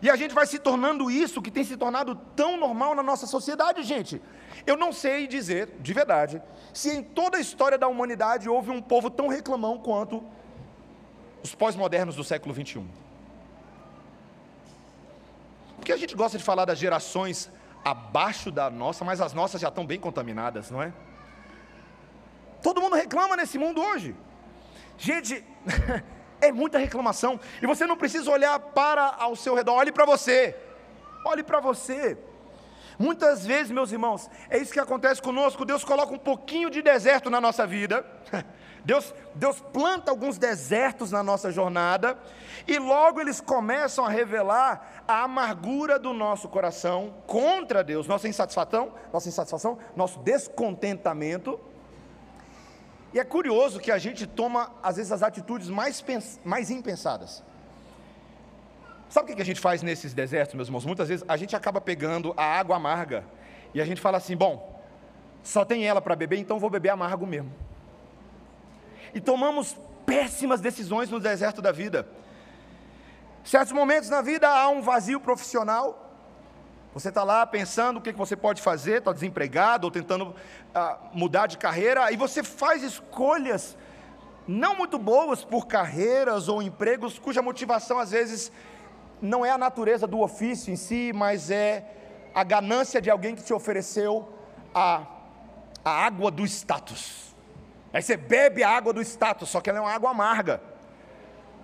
e 0.00 0.08
a 0.08 0.14
gente 0.14 0.32
vai 0.32 0.46
se 0.46 0.60
tornando 0.60 1.10
isso 1.10 1.42
que 1.42 1.50
tem 1.50 1.64
se 1.64 1.76
tornado 1.76 2.14
tão 2.36 2.56
normal 2.56 2.94
na 2.94 3.02
nossa 3.02 3.26
sociedade, 3.26 3.82
gente. 3.82 4.22
Eu 4.64 4.76
não 4.76 4.92
sei 4.92 5.26
dizer, 5.26 5.68
de 5.80 5.92
verdade, 5.92 6.40
se 6.72 6.90
em 6.90 7.02
toda 7.02 7.38
a 7.38 7.40
história 7.40 7.76
da 7.76 7.88
humanidade 7.88 8.48
houve 8.48 8.70
um 8.70 8.80
povo 8.80 9.10
tão 9.10 9.26
reclamão 9.26 9.78
quanto 9.78 10.22
os 11.42 11.56
pós-modernos 11.56 12.14
do 12.14 12.22
século 12.22 12.54
21. 12.54 13.09
Porque 15.90 16.04
a 16.04 16.06
gente 16.08 16.16
gosta 16.16 16.38
de 16.38 16.44
falar 16.44 16.64
das 16.64 16.78
gerações 16.78 17.50
abaixo 17.84 18.50
da 18.50 18.70
nossa, 18.70 19.04
mas 19.04 19.20
as 19.20 19.32
nossas 19.32 19.60
já 19.60 19.68
estão 19.68 19.86
bem 19.86 19.98
contaminadas, 19.98 20.70
não 20.70 20.82
é? 20.82 20.92
Todo 22.62 22.80
mundo 22.80 22.96
reclama 22.96 23.36
nesse 23.36 23.58
mundo 23.58 23.80
hoje. 23.80 24.14
Gente, 24.98 25.44
É 26.40 26.50
muita 26.50 26.78
reclamação. 26.78 27.38
E 27.60 27.66
você 27.66 27.86
não 27.86 27.96
precisa 27.96 28.30
olhar 28.30 28.58
para 28.58 29.14
ao 29.18 29.36
seu 29.36 29.54
redor, 29.54 29.74
olhe 29.74 29.92
para 29.92 30.06
você. 30.06 30.56
Olhe 31.24 31.42
para 31.42 31.60
você. 31.60 32.16
Muitas 33.00 33.46
vezes, 33.46 33.72
meus 33.72 33.92
irmãos, 33.92 34.28
é 34.50 34.58
isso 34.58 34.74
que 34.74 34.78
acontece 34.78 35.22
conosco. 35.22 35.64
Deus 35.64 35.82
coloca 35.82 36.12
um 36.12 36.18
pouquinho 36.18 36.68
de 36.68 36.82
deserto 36.82 37.30
na 37.30 37.40
nossa 37.40 37.66
vida. 37.66 38.04
Deus, 38.84 39.14
Deus 39.34 39.58
planta 39.72 40.10
alguns 40.10 40.36
desertos 40.36 41.10
na 41.10 41.22
nossa 41.22 41.50
jornada 41.50 42.18
e 42.68 42.78
logo 42.78 43.18
eles 43.18 43.40
começam 43.40 44.04
a 44.04 44.10
revelar 44.10 45.02
a 45.08 45.22
amargura 45.22 45.98
do 45.98 46.12
nosso 46.12 46.46
coração 46.48 47.14
contra 47.26 47.82
Deus, 47.82 48.06
nossa 48.06 48.28
insatisfação, 48.28 48.92
nossa 49.10 49.28
insatisfação, 49.30 49.78
nosso 49.96 50.18
descontentamento. 50.18 51.58
E 53.14 53.18
é 53.18 53.24
curioso 53.24 53.80
que 53.80 53.90
a 53.90 53.98
gente 53.98 54.26
toma 54.26 54.72
às 54.82 54.96
vezes 54.96 55.10
as 55.10 55.22
atitudes 55.22 55.70
mais, 55.70 56.04
mais 56.44 56.70
impensadas. 56.70 57.42
Sabe 59.10 59.32
o 59.32 59.36
que 59.36 59.42
a 59.42 59.44
gente 59.44 59.60
faz 59.60 59.82
nesses 59.82 60.14
desertos, 60.14 60.54
meus 60.54 60.68
irmãos? 60.68 60.86
Muitas 60.86 61.08
vezes 61.08 61.24
a 61.26 61.36
gente 61.36 61.56
acaba 61.56 61.80
pegando 61.80 62.32
a 62.36 62.44
água 62.44 62.76
amarga 62.76 63.24
e 63.74 63.80
a 63.80 63.84
gente 63.84 64.00
fala 64.00 64.18
assim: 64.18 64.36
bom, 64.36 64.80
só 65.42 65.64
tem 65.64 65.84
ela 65.84 66.00
para 66.00 66.14
beber, 66.14 66.38
então 66.38 66.60
vou 66.60 66.70
beber 66.70 66.90
amargo 66.90 67.26
mesmo. 67.26 67.52
E 69.12 69.20
tomamos 69.20 69.76
péssimas 70.06 70.60
decisões 70.60 71.10
no 71.10 71.18
deserto 71.18 71.60
da 71.60 71.72
vida. 71.72 72.06
Certos 73.42 73.72
momentos 73.72 74.08
na 74.08 74.22
vida 74.22 74.48
há 74.48 74.68
um 74.68 74.80
vazio 74.80 75.18
profissional. 75.18 76.06
Você 76.94 77.08
está 77.08 77.24
lá 77.24 77.44
pensando 77.44 77.96
o 77.96 78.00
que 78.00 78.12
você 78.12 78.36
pode 78.36 78.62
fazer, 78.62 78.98
está 78.98 79.12
desempregado 79.12 79.88
ou 79.88 79.90
tentando 79.90 80.36
ah, 80.72 80.98
mudar 81.12 81.48
de 81.48 81.58
carreira, 81.58 82.12
e 82.12 82.16
você 82.16 82.44
faz 82.44 82.84
escolhas 82.84 83.76
não 84.46 84.76
muito 84.76 84.98
boas 84.98 85.44
por 85.44 85.66
carreiras 85.66 86.48
ou 86.48 86.62
empregos 86.62 87.18
cuja 87.18 87.42
motivação 87.42 87.98
às 87.98 88.10
vezes 88.10 88.50
não 89.20 89.44
é 89.44 89.50
a 89.50 89.58
natureza 89.58 90.06
do 90.06 90.20
ofício 90.20 90.72
em 90.72 90.76
si, 90.76 91.12
mas 91.14 91.50
é 91.50 91.84
a 92.34 92.44
ganância 92.44 93.00
de 93.00 93.10
alguém 93.10 93.34
que 93.34 93.42
te 93.42 93.52
ofereceu 93.52 94.28
a, 94.74 95.06
a 95.84 95.90
água 95.90 96.30
do 96.30 96.44
status. 96.44 97.34
Aí 97.92 98.02
você 98.02 98.16
bebe 98.16 98.62
a 98.62 98.70
água 98.70 98.92
do 98.92 99.00
status, 99.00 99.48
só 99.48 99.60
que 99.60 99.68
ela 99.68 99.80
é 99.80 99.82
uma 99.82 99.92
água 99.92 100.10
amarga. 100.10 100.62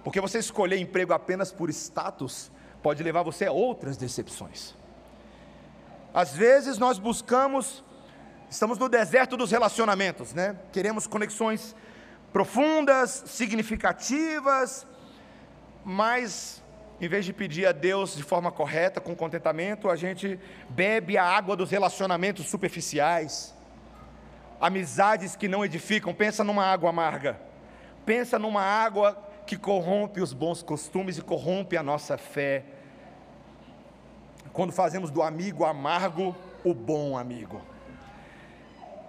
Porque 0.02 0.20
você 0.20 0.38
escolher 0.38 0.78
emprego 0.78 1.12
apenas 1.12 1.52
por 1.52 1.70
status 1.70 2.50
pode 2.82 3.02
levar 3.02 3.22
você 3.22 3.46
a 3.46 3.52
outras 3.52 3.96
decepções. 3.96 4.74
Às 6.12 6.32
vezes 6.32 6.78
nós 6.78 6.98
buscamos, 6.98 7.84
estamos 8.48 8.78
no 8.78 8.88
deserto 8.88 9.36
dos 9.36 9.50
relacionamentos, 9.50 10.32
né? 10.32 10.56
Queremos 10.72 11.06
conexões 11.06 11.74
profundas, 12.32 13.24
significativas, 13.26 14.86
mas 15.84 16.62
em 17.00 17.08
vez 17.08 17.24
de 17.24 17.32
pedir 17.32 17.66
a 17.66 17.72
Deus 17.72 18.16
de 18.16 18.22
forma 18.22 18.50
correta, 18.50 19.00
com 19.00 19.14
contentamento, 19.14 19.90
a 19.90 19.96
gente 19.96 20.40
bebe 20.68 21.18
a 21.18 21.24
água 21.24 21.54
dos 21.54 21.70
relacionamentos 21.70 22.46
superficiais, 22.46 23.54
amizades 24.60 25.36
que 25.36 25.46
não 25.46 25.64
edificam. 25.64 26.14
Pensa 26.14 26.42
numa 26.42 26.64
água 26.64 26.88
amarga, 26.88 27.38
pensa 28.06 28.38
numa 28.38 28.62
água 28.62 29.22
que 29.46 29.56
corrompe 29.56 30.20
os 30.20 30.32
bons 30.32 30.62
costumes 30.62 31.18
e 31.18 31.22
corrompe 31.22 31.76
a 31.76 31.82
nossa 31.82 32.16
fé. 32.16 32.64
Quando 34.52 34.72
fazemos 34.72 35.10
do 35.10 35.22
amigo 35.22 35.64
amargo 35.66 36.34
o 36.64 36.72
bom 36.72 37.16
amigo. 37.18 37.60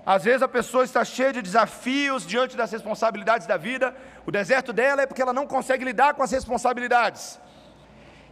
Às 0.06 0.25
vezes 0.25 0.41
a 0.41 0.48
pessoa 0.48 0.84
está 0.84 1.03
cheia 1.03 1.34
de 1.34 1.41
desafios 1.41 2.25
diante 2.25 2.56
das 2.56 2.72
responsabilidades 2.72 3.48
da 3.48 3.58
vida, 3.58 3.96
o 4.25 4.32
deserto 4.32 4.72
dela 4.72 5.01
é 5.01 5.06
porque 5.06 5.22
ela 5.22 5.34
não 5.34 5.48
consegue 5.48 5.84
lidar 5.84 6.13
com 6.13 6.24
as 6.24 6.32
responsabilidades. 6.32 7.39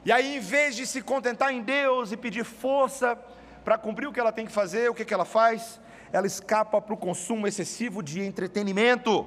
E 0.05 0.11
aí, 0.11 0.37
em 0.37 0.39
vez 0.39 0.75
de 0.75 0.85
se 0.85 1.01
contentar 1.01 1.51
em 1.51 1.63
Deus 1.63 2.11
e 2.11 2.17
pedir 2.17 2.43
força 2.43 3.17
para 3.63 3.75
cumprir 3.75 4.07
o 4.07 4.13
que 4.13 4.19
ela 4.19 4.31
tem 4.31 4.45
que 4.45 4.51
fazer, 4.51 4.87
o 4.87 4.93
que, 4.93 5.03
que 5.03 5.13
ela 5.13 5.25
faz? 5.25 5.81
Ela 6.13 6.27
escapa 6.27 6.79
para 6.79 6.93
o 6.93 6.97
consumo 6.97 7.47
excessivo 7.47 8.03
de 8.03 8.21
entretenimento. 8.21 9.25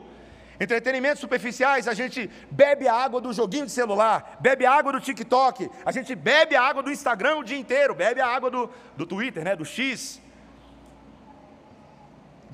Entretenimentos 0.61 1.21
superficiais, 1.21 1.89
a 1.89 1.95
gente 1.95 2.31
bebe 2.49 2.87
a 2.87 2.95
água 2.95 3.21
do 3.21 3.33
joguinho 3.33 3.67
de 3.67 3.73
celular, 3.73 4.39
bebe 4.41 4.65
a 4.67 4.73
água 4.73 4.93
do 4.93 5.01
TikTok, 5.01 5.69
a 5.85 5.91
gente 5.91 6.15
bebe 6.15 6.55
a 6.55 6.63
água 6.63 6.83
do 6.83 6.93
Instagram 6.93 7.39
o 7.39 7.45
dia 7.45 7.59
inteiro, 7.59 7.95
bebe 7.95 8.21
a 8.21 8.27
água 8.27 8.49
do, 8.49 8.71
do 8.97 9.05
Twitter, 9.05 9.45
né, 9.45 9.57
do 9.57 9.65
X. 9.65 10.21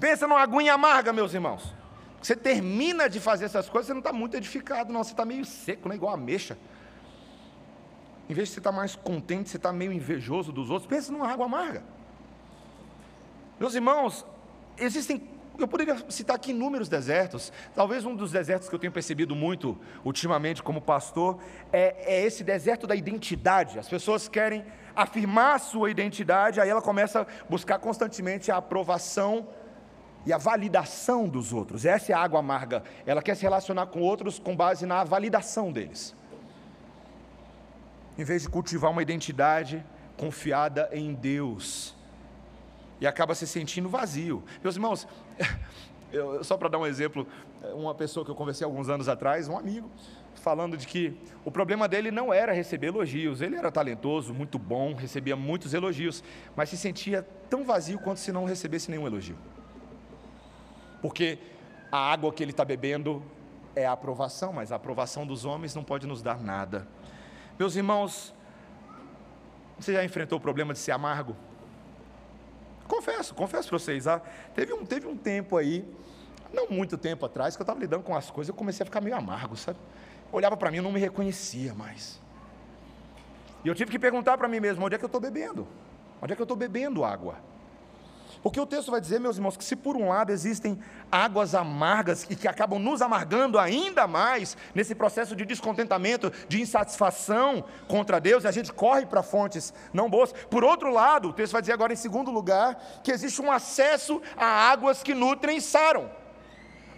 Pensa 0.00 0.26
numa 0.26 0.40
aguinha 0.40 0.74
amarga, 0.74 1.12
meus 1.12 1.34
irmãos. 1.34 1.74
Você 2.22 2.34
termina 2.34 3.08
de 3.08 3.20
fazer 3.20 3.44
essas 3.44 3.68
coisas, 3.68 3.86
você 3.86 3.92
não 3.92 4.00
está 4.00 4.12
muito 4.12 4.34
edificado, 4.34 4.90
não, 4.90 5.04
você 5.04 5.12
está 5.12 5.26
meio 5.26 5.44
seco, 5.44 5.90
né, 5.90 5.94
igual 5.94 6.14
a 6.14 6.16
mexa. 6.16 6.56
Em 8.28 8.32
vez 8.32 8.48
de 8.48 8.54
você 8.54 8.60
estar 8.60 8.72
mais 8.72 8.96
contente, 8.96 9.50
você 9.50 9.56
está 9.56 9.72
meio 9.72 9.92
invejoso 9.92 10.50
dos 10.50 10.70
outros, 10.70 10.88
pensa 10.88 11.12
numa 11.12 11.30
água 11.30 11.44
amarga. 11.44 11.82
Meus 13.60 13.74
irmãos, 13.74 14.24
existem, 14.78 15.28
eu 15.58 15.68
poderia 15.68 15.96
citar 16.08 16.36
aqui 16.36 16.50
inúmeros 16.50 16.88
desertos. 16.88 17.52
Talvez 17.74 18.04
um 18.06 18.16
dos 18.16 18.32
desertos 18.32 18.68
que 18.68 18.74
eu 18.74 18.78
tenho 18.78 18.92
percebido 18.92 19.36
muito 19.36 19.78
ultimamente 20.04 20.62
como 20.62 20.80
pastor 20.80 21.38
é, 21.70 22.14
é 22.14 22.24
esse 22.24 22.42
deserto 22.42 22.86
da 22.86 22.96
identidade. 22.96 23.78
As 23.78 23.88
pessoas 23.88 24.26
querem 24.26 24.64
afirmar 24.96 25.56
a 25.56 25.58
sua 25.58 25.90
identidade, 25.90 26.60
aí 26.60 26.68
ela 26.68 26.82
começa 26.82 27.22
a 27.22 27.26
buscar 27.48 27.78
constantemente 27.78 28.50
a 28.50 28.56
aprovação 28.56 29.48
e 30.24 30.32
a 30.32 30.38
validação 30.38 31.28
dos 31.28 31.52
outros. 31.52 31.84
Essa 31.84 32.12
é 32.12 32.14
a 32.14 32.20
água 32.20 32.38
amarga. 32.38 32.82
Ela 33.04 33.20
quer 33.20 33.34
se 33.34 33.42
relacionar 33.42 33.86
com 33.86 34.00
outros 34.00 34.38
com 34.38 34.56
base 34.56 34.86
na 34.86 35.04
validação 35.04 35.70
deles 35.70 36.16
em 38.18 38.24
vez 38.24 38.42
de 38.42 38.48
cultivar 38.48 38.90
uma 38.90 39.02
identidade 39.02 39.84
confiada 40.16 40.88
em 40.92 41.14
Deus. 41.14 41.94
E 43.00 43.06
acaba 43.06 43.34
se 43.34 43.46
sentindo 43.46 43.88
vazio. 43.88 44.42
Meus 44.62 44.76
irmãos, 44.76 45.06
eu, 46.12 46.42
só 46.44 46.56
para 46.56 46.68
dar 46.68 46.78
um 46.78 46.86
exemplo, 46.86 47.26
uma 47.74 47.94
pessoa 47.94 48.24
que 48.24 48.30
eu 48.30 48.34
conversei 48.34 48.64
alguns 48.64 48.88
anos 48.88 49.08
atrás, 49.08 49.48
um 49.48 49.58
amigo, 49.58 49.90
falando 50.34 50.76
de 50.76 50.86
que 50.86 51.18
o 51.44 51.50
problema 51.50 51.88
dele 51.88 52.10
não 52.10 52.32
era 52.32 52.52
receber 52.52 52.88
elogios, 52.88 53.40
ele 53.40 53.56
era 53.56 53.72
talentoso, 53.72 54.34
muito 54.34 54.58
bom, 54.58 54.94
recebia 54.94 55.34
muitos 55.34 55.74
elogios, 55.74 56.22
mas 56.54 56.68
se 56.68 56.76
sentia 56.76 57.26
tão 57.48 57.64
vazio 57.64 57.98
quanto 57.98 58.20
se 58.20 58.30
não 58.30 58.44
recebesse 58.44 58.90
nenhum 58.90 59.06
elogio. 59.06 59.36
Porque 61.00 61.38
a 61.90 62.12
água 62.12 62.32
que 62.32 62.42
ele 62.42 62.50
está 62.50 62.64
bebendo 62.64 63.22
é 63.74 63.86
a 63.86 63.92
aprovação, 63.92 64.52
mas 64.52 64.70
a 64.70 64.76
aprovação 64.76 65.26
dos 65.26 65.44
homens 65.44 65.74
não 65.74 65.82
pode 65.82 66.06
nos 66.06 66.22
dar 66.22 66.40
nada. 66.40 66.86
Meus 67.58 67.76
irmãos, 67.76 68.34
você 69.78 69.92
já 69.92 70.04
enfrentou 70.04 70.38
o 70.38 70.40
problema 70.40 70.72
de 70.72 70.78
ser 70.78 70.92
amargo? 70.92 71.36
Confesso, 72.88 73.34
confesso 73.34 73.68
para 73.68 73.78
vocês. 73.78 74.06
Ah, 74.06 74.20
teve, 74.54 74.72
um, 74.72 74.84
teve 74.84 75.06
um 75.06 75.16
tempo 75.16 75.56
aí, 75.56 75.84
não 76.52 76.68
muito 76.68 76.98
tempo 76.98 77.24
atrás, 77.24 77.56
que 77.56 77.62
eu 77.62 77.64
estava 77.64 77.78
lidando 77.78 78.02
com 78.02 78.16
as 78.16 78.30
coisas, 78.30 78.48
eu 78.48 78.54
comecei 78.54 78.82
a 78.82 78.86
ficar 78.86 79.00
meio 79.00 79.16
amargo, 79.16 79.56
sabe? 79.56 79.78
olhava 80.36 80.56
para 80.56 80.70
mim 80.70 80.78
e 80.78 80.80
não 80.80 80.92
me 80.92 81.00
reconhecia 81.00 81.74
mais. 81.74 82.20
E 83.64 83.68
eu 83.68 83.74
tive 83.74 83.90
que 83.90 83.98
perguntar 83.98 84.36
para 84.36 84.48
mim 84.48 84.60
mesmo: 84.60 84.84
onde 84.84 84.94
é 84.94 84.98
que 84.98 85.04
eu 85.04 85.08
estou 85.08 85.20
bebendo? 85.20 85.66
Onde 86.20 86.32
é 86.32 86.36
que 86.36 86.42
eu 86.42 86.44
estou 86.44 86.56
bebendo 86.56 87.04
água? 87.04 87.36
Porque 88.42 88.60
o 88.60 88.66
texto 88.66 88.90
vai 88.90 89.00
dizer, 89.00 89.18
meus 89.20 89.36
irmãos, 89.36 89.56
que 89.56 89.64
se 89.64 89.76
por 89.76 89.96
um 89.96 90.08
lado 90.08 90.30
existem 90.30 90.78
águas 91.10 91.54
amargas 91.54 92.26
e 92.28 92.36
que 92.36 92.48
acabam 92.48 92.78
nos 92.78 93.00
amargando 93.00 93.58
ainda 93.58 94.06
mais 94.06 94.56
nesse 94.74 94.94
processo 94.94 95.34
de 95.34 95.44
descontentamento, 95.44 96.32
de 96.48 96.60
insatisfação 96.60 97.64
contra 97.88 98.20
Deus, 98.20 98.44
e 98.44 98.48
a 98.48 98.52
gente 98.52 98.72
corre 98.72 99.06
para 99.06 99.22
fontes 99.22 99.72
não 99.92 100.08
boas. 100.08 100.32
Por 100.32 100.64
outro 100.64 100.92
lado, 100.92 101.28
o 101.28 101.32
texto 101.32 101.52
vai 101.52 101.62
dizer 101.62 101.72
agora 101.72 101.92
em 101.92 101.96
segundo 101.96 102.30
lugar 102.30 102.76
que 103.02 103.12
existe 103.12 103.40
um 103.40 103.50
acesso 103.50 104.20
a 104.36 104.46
águas 104.46 105.02
que 105.02 105.14
nutrem 105.14 105.58
e 105.58 105.60
saram. 105.60 106.10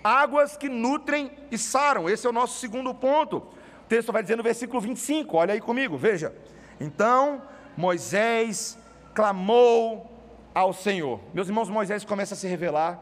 Águas 0.02 0.57
que 0.57 0.69
nutrem 0.69 1.31
e 1.50 1.59
saram. 1.59 2.09
Esse 2.09 2.26
é 2.26 2.31
o 2.31 2.33
nosso 2.33 2.59
segundo 2.59 2.95
ponto. 2.95 3.38
O 3.38 3.88
texto 3.88 4.12
vai 4.12 4.23
dizer 4.23 4.37
no 4.37 4.43
versículo 4.43 4.81
25, 4.81 5.37
olha 5.37 5.55
aí 5.55 5.61
comigo, 5.61 5.97
veja. 5.97 6.35
Então 6.81 7.43
Moisés 7.76 8.78
clamou 9.14 10.15
ao 10.57 10.73
Senhor. 10.73 11.21
Meus 11.35 11.49
irmãos, 11.49 11.69
Moisés 11.69 12.03
começa 12.03 12.33
a 12.33 12.37
se 12.37 12.47
revelar 12.47 12.99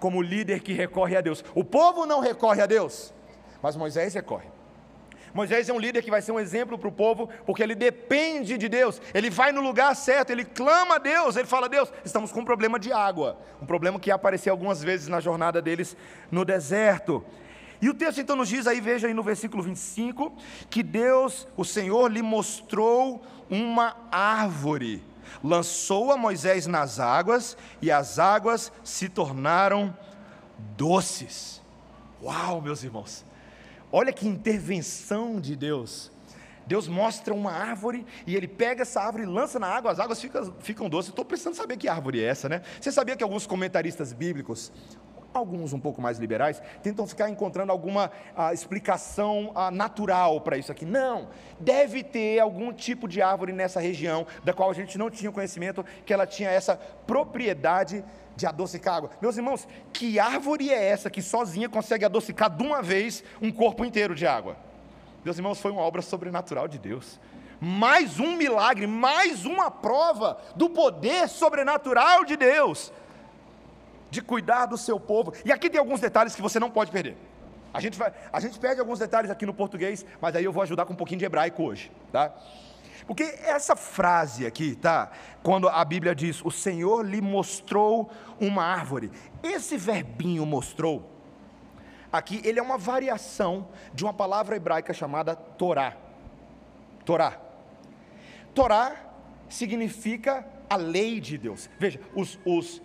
como 0.00 0.22
líder 0.22 0.60
que 0.60 0.72
recorre 0.72 1.14
a 1.14 1.20
Deus. 1.20 1.44
O 1.54 1.62
povo 1.62 2.06
não 2.06 2.18
recorre 2.18 2.62
a 2.62 2.66
Deus, 2.66 3.12
mas 3.60 3.76
Moisés 3.76 4.14
recorre. 4.14 4.46
Moisés 5.34 5.68
é 5.68 5.72
um 5.74 5.78
líder 5.78 6.02
que 6.02 6.10
vai 6.10 6.22
ser 6.22 6.32
um 6.32 6.40
exemplo 6.40 6.78
para 6.78 6.88
o 6.88 6.92
povo, 6.92 7.28
porque 7.44 7.62
ele 7.62 7.74
depende 7.74 8.56
de 8.56 8.70
Deus, 8.70 9.02
ele 9.12 9.28
vai 9.28 9.52
no 9.52 9.60
lugar 9.60 9.94
certo, 9.94 10.30
ele 10.30 10.46
clama 10.46 10.94
a 10.94 10.98
Deus, 10.98 11.36
ele 11.36 11.46
fala: 11.46 11.68
Deus, 11.68 11.92
estamos 12.06 12.32
com 12.32 12.40
um 12.40 12.44
problema 12.44 12.78
de 12.78 12.90
água, 12.90 13.38
um 13.60 13.66
problema 13.66 14.00
que 14.00 14.10
apareceu 14.10 14.54
algumas 14.54 14.82
vezes 14.82 15.06
na 15.06 15.20
jornada 15.20 15.60
deles 15.60 15.94
no 16.30 16.42
deserto. 16.42 17.22
E 17.82 17.90
o 17.90 17.92
texto 17.92 18.18
então 18.18 18.34
nos 18.34 18.48
diz 18.48 18.66
aí, 18.66 18.80
veja 18.80 19.08
aí 19.08 19.12
no 19.12 19.22
versículo 19.22 19.62
25, 19.62 20.32
que 20.70 20.82
Deus, 20.82 21.46
o 21.54 21.66
Senhor, 21.66 22.10
lhe 22.10 22.22
mostrou 22.22 23.20
uma 23.50 23.94
árvore 24.10 25.02
lançou 25.42 26.12
a 26.12 26.16
Moisés 26.16 26.66
nas 26.66 27.00
águas 27.00 27.56
e 27.80 27.90
as 27.90 28.18
águas 28.18 28.72
se 28.82 29.08
tornaram 29.08 29.96
doces. 30.76 31.62
Uau, 32.22 32.60
meus 32.60 32.82
irmãos! 32.82 33.24
olha 33.94 34.12
que 34.12 34.26
intervenção 34.26 35.40
de 35.40 35.54
Deus. 35.54 36.10
Deus 36.66 36.88
mostra 36.88 37.32
uma 37.32 37.52
árvore 37.52 38.04
e 38.26 38.34
ele 38.34 38.48
pega 38.48 38.82
essa 38.82 39.00
árvore 39.00 39.22
e 39.22 39.26
lança 39.26 39.60
na 39.60 39.68
água, 39.68 39.92
as 39.92 40.00
águas 40.00 40.20
ficam, 40.20 40.52
ficam 40.58 40.88
doces. 40.88 41.10
Estou 41.10 41.24
precisando 41.24 41.54
saber 41.54 41.76
que 41.76 41.86
árvore 41.86 42.20
é 42.20 42.26
essa, 42.26 42.48
né? 42.48 42.62
Você 42.80 42.90
sabia 42.90 43.14
que 43.14 43.22
alguns 43.22 43.46
comentaristas 43.46 44.12
bíblicos, 44.12 44.72
alguns 45.38 45.72
um 45.72 45.80
pouco 45.80 46.00
mais 46.00 46.18
liberais, 46.18 46.62
tentam 46.82 47.06
ficar 47.06 47.28
encontrando 47.28 47.72
alguma 47.72 48.10
ah, 48.36 48.52
explicação 48.52 49.50
ah, 49.54 49.70
natural 49.70 50.40
para 50.40 50.56
isso 50.56 50.70
aqui? 50.70 50.84
Não, 50.84 51.28
deve 51.58 52.02
ter 52.02 52.38
algum 52.38 52.72
tipo 52.72 53.08
de 53.08 53.20
árvore 53.20 53.52
nessa 53.52 53.80
região, 53.80 54.26
da 54.44 54.52
qual 54.52 54.70
a 54.70 54.74
gente 54.74 54.96
não 54.96 55.10
tinha 55.10 55.32
conhecimento, 55.32 55.84
que 56.06 56.12
ela 56.12 56.26
tinha 56.26 56.50
essa 56.50 56.76
propriedade 57.06 58.04
de 58.36 58.46
adocicar 58.46 58.96
água. 58.96 59.10
Meus 59.20 59.36
irmãos, 59.36 59.66
que 59.92 60.18
árvore 60.18 60.70
é 60.70 60.84
essa 60.84 61.10
que 61.10 61.22
sozinha 61.22 61.68
consegue 61.68 62.04
adocicar 62.04 62.50
de 62.50 62.62
uma 62.62 62.82
vez 62.82 63.22
um 63.40 63.50
corpo 63.50 63.84
inteiro 63.84 64.14
de 64.14 64.26
água? 64.26 64.56
Meus 65.24 65.36
irmãos, 65.36 65.60
foi 65.60 65.70
uma 65.70 65.82
obra 65.82 66.02
sobrenatural 66.02 66.68
de 66.68 66.78
Deus. 66.78 67.20
Mais 67.60 68.20
um 68.20 68.36
milagre, 68.36 68.86
mais 68.86 69.46
uma 69.46 69.70
prova 69.70 70.38
do 70.54 70.68
poder 70.68 71.28
sobrenatural 71.28 72.24
de 72.24 72.36
Deus, 72.36 72.92
de 74.14 74.22
cuidar 74.22 74.66
do 74.66 74.78
seu 74.78 74.98
povo. 74.98 75.32
E 75.44 75.52
aqui 75.52 75.68
tem 75.68 75.78
alguns 75.78 76.00
detalhes 76.00 76.34
que 76.34 76.42
você 76.42 76.58
não 76.58 76.70
pode 76.70 76.90
perder. 76.90 77.16
A 77.72 77.80
gente, 77.80 77.98
vai, 77.98 78.12
a 78.32 78.40
gente 78.40 78.58
perde 78.58 78.80
alguns 78.80 79.00
detalhes 79.00 79.30
aqui 79.30 79.44
no 79.44 79.52
português, 79.52 80.06
mas 80.20 80.36
aí 80.36 80.44
eu 80.44 80.52
vou 80.52 80.62
ajudar 80.62 80.86
com 80.86 80.92
um 80.92 80.96
pouquinho 80.96 81.18
de 81.18 81.24
hebraico 81.24 81.62
hoje, 81.62 81.90
tá? 82.12 82.32
Porque 83.06 83.24
essa 83.42 83.74
frase 83.74 84.46
aqui, 84.46 84.76
tá? 84.76 85.10
Quando 85.42 85.68
a 85.68 85.84
Bíblia 85.84 86.14
diz: 86.14 86.42
"O 86.44 86.50
Senhor 86.50 87.04
lhe 87.04 87.20
mostrou 87.20 88.10
uma 88.40 88.64
árvore". 88.64 89.10
Esse 89.42 89.76
verbinho 89.76 90.46
mostrou 90.46 91.10
aqui 92.16 92.40
ele 92.44 92.60
é 92.60 92.62
uma 92.62 92.78
variação 92.78 93.66
de 93.92 94.04
uma 94.04 94.14
palavra 94.14 94.54
hebraica 94.54 94.92
chamada 94.92 95.34
Torá. 95.34 95.96
Torá. 97.04 97.40
Torá 98.54 98.94
significa 99.48 100.46
a 100.70 100.76
lei 100.76 101.20
de 101.20 101.36
Deus. 101.36 101.68
Veja, 101.78 102.00
os, 102.14 102.38
os, 102.44 102.80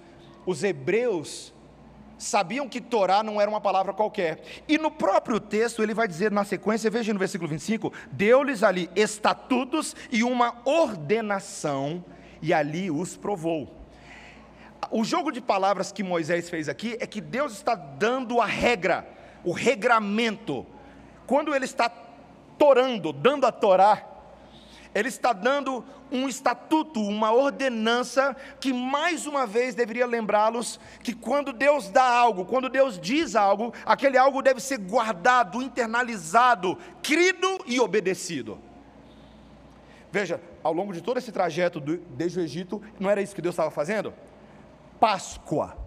os 0.49 0.63
hebreus 0.63 1.53
sabiam 2.17 2.67
que 2.67 2.81
Torá 2.81 3.21
não 3.21 3.39
era 3.39 3.49
uma 3.49 3.61
palavra 3.61 3.93
qualquer. 3.93 4.41
E 4.67 4.79
no 4.79 4.89
próprio 4.89 5.39
texto 5.39 5.83
ele 5.83 5.93
vai 5.93 6.07
dizer 6.07 6.31
na 6.31 6.43
sequência, 6.43 6.89
veja 6.89 7.13
no 7.13 7.19
versículo 7.19 7.47
25: 7.47 7.93
deu-lhes 8.11 8.63
ali 8.63 8.89
estatutos 8.95 9.95
e 10.11 10.23
uma 10.23 10.59
ordenação, 10.65 12.03
e 12.41 12.51
ali 12.51 12.89
os 12.89 13.15
provou. 13.15 13.75
O 14.89 15.03
jogo 15.03 15.31
de 15.31 15.39
palavras 15.39 15.91
que 15.91 16.01
Moisés 16.01 16.49
fez 16.49 16.67
aqui 16.67 16.97
é 16.99 17.05
que 17.05 17.21
Deus 17.21 17.53
está 17.53 17.75
dando 17.75 18.41
a 18.41 18.45
regra 18.45 19.07
o 19.43 19.51
regramento. 19.51 20.65
Quando 21.27 21.53
ele 21.53 21.65
está 21.65 21.89
torando, 22.57 23.13
dando 23.13 23.45
a 23.45 23.51
Torá, 23.51 24.08
ele 24.99 25.07
está 25.07 25.33
dando 25.33 25.83
um 26.11 26.27
estatuto, 26.27 27.01
uma 27.01 27.31
ordenança 27.31 28.35
que 28.59 28.73
mais 28.73 29.25
uma 29.25 29.47
vez 29.47 29.73
deveria 29.73 30.05
lembrá-los 30.05 30.79
que 31.01 31.13
quando 31.13 31.53
Deus 31.53 31.89
dá 31.89 32.03
algo, 32.03 32.45
quando 32.45 32.69
Deus 32.69 32.99
diz 32.99 33.35
algo, 33.35 33.73
aquele 33.85 34.17
algo 34.17 34.41
deve 34.41 34.59
ser 34.59 34.77
guardado, 34.77 35.61
internalizado, 35.61 36.77
crido 37.01 37.63
e 37.65 37.79
obedecido. 37.79 38.59
Veja, 40.11 40.41
ao 40.63 40.73
longo 40.73 40.91
de 40.91 41.01
todo 41.01 41.17
esse 41.17 41.31
trajeto 41.31 41.79
do, 41.79 41.97
desde 41.97 42.39
o 42.39 42.43
Egito, 42.43 42.81
não 42.99 43.09
era 43.09 43.21
isso 43.21 43.35
que 43.35 43.41
Deus 43.41 43.53
estava 43.53 43.71
fazendo? 43.71 44.13
Páscoa 44.99 45.77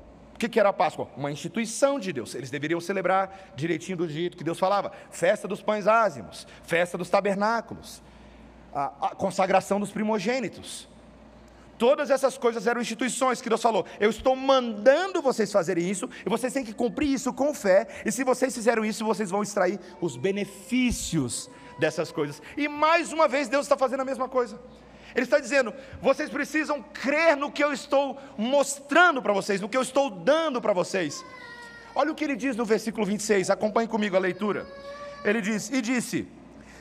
que, 0.42 0.48
que 0.48 0.60
era 0.60 0.70
a 0.70 0.72
Páscoa? 0.72 1.08
Uma 1.16 1.30
instituição 1.30 2.00
de 2.00 2.12
Deus. 2.12 2.34
Eles 2.34 2.50
deveriam 2.50 2.80
celebrar 2.80 3.52
direitinho 3.54 3.96
do 3.96 4.08
jeito 4.08 4.36
que 4.36 4.42
Deus 4.42 4.58
falava. 4.58 4.90
Festa 5.10 5.46
dos 5.46 5.62
pães 5.62 5.86
ázimos, 5.86 6.46
festa 6.64 6.98
dos 6.98 7.08
tabernáculos, 7.08 8.02
a, 8.74 9.08
a 9.08 9.14
consagração 9.14 9.78
dos 9.78 9.90
primogênitos. 9.90 10.88
Todas 11.78 12.10
essas 12.10 12.38
coisas 12.38 12.66
eram 12.66 12.80
instituições 12.80 13.40
que 13.40 13.48
Deus 13.48 13.60
falou. 13.60 13.84
Eu 13.98 14.08
estou 14.08 14.36
mandando 14.36 15.20
vocês 15.20 15.50
fazerem 15.50 15.90
isso, 15.90 16.08
e 16.24 16.28
vocês 16.28 16.52
têm 16.52 16.64
que 16.64 16.72
cumprir 16.72 17.08
isso 17.08 17.32
com 17.32 17.52
fé. 17.52 17.88
E 18.04 18.12
se 18.12 18.22
vocês 18.22 18.54
fizeram 18.54 18.84
isso, 18.84 19.04
vocês 19.04 19.30
vão 19.30 19.42
extrair 19.42 19.80
os 20.00 20.16
benefícios 20.16 21.50
dessas 21.78 22.12
coisas. 22.12 22.40
E 22.56 22.68
mais 22.68 23.12
uma 23.12 23.26
vez, 23.26 23.48
Deus 23.48 23.64
está 23.64 23.76
fazendo 23.76 24.00
a 24.00 24.04
mesma 24.04 24.28
coisa. 24.28 24.60
Ele 25.14 25.24
está 25.24 25.38
dizendo: 25.38 25.74
vocês 26.00 26.30
precisam 26.30 26.82
crer 26.82 27.36
no 27.36 27.50
que 27.50 27.64
eu 27.64 27.72
estou 27.72 28.16
mostrando 28.38 29.20
para 29.20 29.32
vocês, 29.32 29.60
no 29.60 29.68
que 29.68 29.76
eu 29.76 29.82
estou 29.82 30.08
dando 30.08 30.60
para 30.60 30.72
vocês. 30.72 31.24
Olha 31.94 32.12
o 32.12 32.14
que 32.14 32.24
ele 32.24 32.36
diz 32.36 32.56
no 32.56 32.64
versículo 32.64 33.04
26, 33.04 33.50
acompanhe 33.50 33.88
comigo 33.88 34.16
a 34.16 34.20
leitura. 34.20 34.66
Ele 35.24 35.40
diz: 35.40 35.70
E 35.70 35.82
disse: 35.82 36.28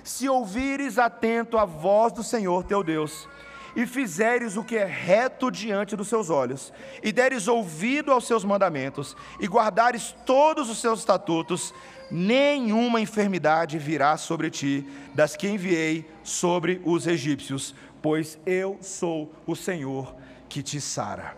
Se 0.03 0.27
ouvires 0.27 0.97
atento 0.97 1.57
a 1.57 1.65
voz 1.65 2.13
do 2.13 2.23
Senhor 2.23 2.63
teu 2.63 2.83
Deus, 2.83 3.27
e 3.75 3.85
fizeres 3.85 4.57
o 4.57 4.63
que 4.63 4.75
é 4.75 4.85
reto 4.85 5.49
diante 5.49 5.95
dos 5.95 6.07
seus 6.07 6.29
olhos, 6.29 6.73
e 7.01 7.11
deres 7.11 7.47
ouvido 7.47 8.11
aos 8.11 8.27
seus 8.27 8.43
mandamentos, 8.43 9.15
e 9.39 9.47
guardares 9.47 10.15
todos 10.25 10.69
os 10.69 10.79
seus 10.79 10.99
estatutos, 10.99 11.73
nenhuma 12.09 12.99
enfermidade 12.99 13.77
virá 13.77 14.17
sobre 14.17 14.49
ti, 14.49 14.85
das 15.13 15.35
que 15.35 15.47
enviei 15.47 16.09
sobre 16.23 16.81
os 16.83 17.07
egípcios, 17.07 17.73
pois 18.01 18.37
eu 18.45 18.77
sou 18.81 19.33
o 19.45 19.55
Senhor 19.55 20.15
que 20.49 20.61
te 20.61 20.81
sara. 20.81 21.37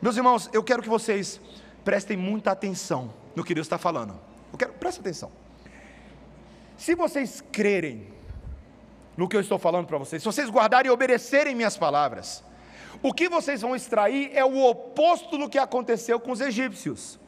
Meus 0.00 0.16
irmãos, 0.16 0.48
eu 0.52 0.62
quero 0.62 0.82
que 0.82 0.88
vocês 0.88 1.40
prestem 1.84 2.16
muita 2.16 2.52
atenção 2.52 3.12
no 3.34 3.42
que 3.42 3.54
Deus 3.54 3.66
está 3.66 3.78
falando. 3.78 4.14
Eu 4.52 4.58
quero, 4.58 4.72
presta 4.74 5.00
atenção. 5.00 5.30
Se 6.76 6.94
vocês 6.94 7.42
crerem 7.52 8.06
no 9.16 9.28
que 9.28 9.36
eu 9.36 9.40
estou 9.40 9.58
falando 9.58 9.86
para 9.86 9.98
vocês, 9.98 10.22
se 10.22 10.26
vocês 10.26 10.50
guardarem 10.50 10.90
e 10.90 10.92
obedecerem 10.92 11.54
minhas 11.54 11.76
palavras, 11.76 12.44
o 13.02 13.12
que 13.12 13.28
vocês 13.28 13.62
vão 13.62 13.74
extrair 13.74 14.30
é 14.34 14.44
o 14.44 14.62
oposto 14.62 15.38
do 15.38 15.48
que 15.48 15.58
aconteceu 15.58 16.20
com 16.20 16.32
os 16.32 16.40
egípcios. 16.40 17.18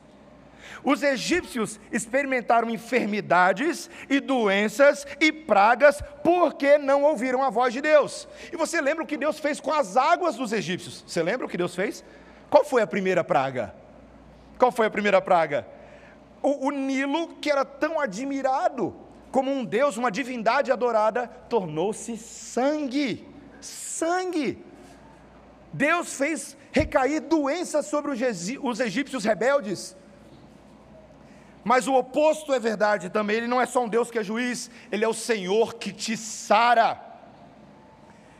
Os 0.84 1.02
egípcios 1.02 1.80
experimentaram 1.90 2.68
enfermidades 2.68 3.88
e 4.08 4.20
doenças 4.20 5.06
e 5.18 5.32
pragas 5.32 6.02
porque 6.22 6.76
não 6.76 7.02
ouviram 7.04 7.42
a 7.42 7.50
voz 7.50 7.72
de 7.72 7.80
Deus. 7.80 8.28
E 8.52 8.56
você 8.56 8.80
lembra 8.80 9.02
o 9.02 9.06
que 9.06 9.16
Deus 9.16 9.38
fez 9.38 9.61
com 9.61 9.72
as 9.72 9.96
águas 9.96 10.37
dos 10.37 10.52
egípcios? 10.52 11.04
Você 11.06 11.22
lembra 11.22 11.46
o 11.46 11.48
que 11.48 11.56
Deus 11.56 11.74
fez? 11.74 12.04
Qual 12.50 12.64
foi 12.64 12.82
a 12.82 12.87
primeira 12.87 13.24
praga? 13.24 13.74
Qual 14.58 14.70
foi 14.70 14.87
a 14.87 14.90
primeira 14.90 15.20
praga? 15.20 15.66
O, 16.42 16.68
o 16.68 16.70
Nilo, 16.70 17.37
que 17.37 17.50
era 17.50 17.64
tão 17.64 17.98
admirado 17.98 19.07
como 19.30 19.50
um 19.50 19.64
Deus, 19.64 19.96
uma 19.96 20.10
divindade 20.10 20.72
adorada, 20.72 21.28
tornou-se 21.48 22.16
sangue. 22.16 23.26
Sangue. 23.60 24.64
Deus 25.72 26.14
fez 26.14 26.56
recair 26.72 27.20
doenças 27.20 27.86
sobre 27.86 28.12
os 28.12 28.80
egípcios 28.80 29.24
rebeldes. 29.24 29.96
Mas 31.62 31.86
o 31.86 31.94
oposto 31.94 32.54
é 32.54 32.58
verdade 32.58 33.10
também. 33.10 33.36
Ele 33.36 33.46
não 33.46 33.60
é 33.60 33.66
só 33.66 33.84
um 33.84 33.88
Deus 33.88 34.10
que 34.10 34.18
é 34.18 34.24
juiz, 34.24 34.70
ele 34.90 35.04
é 35.04 35.08
o 35.08 35.12
Senhor 35.12 35.74
que 35.74 35.92
te 35.92 36.16
sara. 36.16 37.04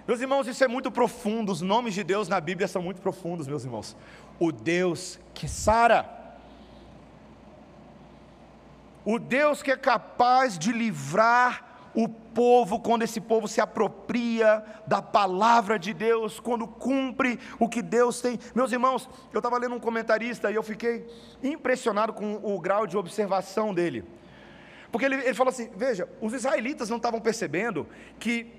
Meus 0.07 0.22
irmãos, 0.22 0.46
isso 0.46 0.64
é 0.64 0.68
muito 0.68 0.90
profundo. 0.90 1.53
Os 1.53 1.61
nomes 1.61 1.92
de 1.92 2.03
Deus 2.03 2.29
na 2.29 2.40
Bíblia 2.40 2.66
são 2.66 2.81
muito 2.81 3.03
profundos, 3.03 3.46
meus 3.46 3.64
irmãos. 3.64 3.94
O 4.40 4.51
Deus 4.51 5.20
que 5.35 5.46
sara. 5.46 6.17
O 9.11 9.18
Deus 9.18 9.62
que 9.62 9.73
é 9.73 9.77
capaz 9.77 10.59
de 10.59 10.71
livrar 10.71 11.90
o 11.94 12.07
povo, 12.07 12.79
quando 12.79 13.05
esse 13.05 13.23
povo 13.23 13.49
se 13.49 13.59
apropria 13.59 14.62
da 14.87 15.01
palavra 15.01 15.79
de 15.79 15.94
Deus, 15.94 16.38
quando 16.38 16.68
cumpre 16.68 17.40
o 17.59 17.66
que 17.71 17.81
Deus 17.81 18.21
tem. 18.21 18.38
Meus 18.55 18.71
irmãos, 18.71 19.09
eu 19.33 19.38
estava 19.38 19.57
lendo 19.57 19.75
um 19.77 19.81
comentarista 19.81 20.51
e 20.51 20.57
eu 20.57 20.62
fiquei 20.62 21.07
impressionado 21.42 22.12
com 22.12 22.35
o 22.35 22.61
grau 22.61 22.87
de 22.87 22.99
observação 22.99 23.73
dele. 23.73 24.05
Porque 24.92 25.07
ele, 25.07 25.14
ele 25.14 25.33
falou 25.33 25.53
assim: 25.53 25.71
veja, 25.75 26.07
os 26.21 26.35
israelitas 26.35 26.90
não 26.90 26.99
estavam 26.99 27.18
percebendo 27.18 27.87
que 28.18 28.53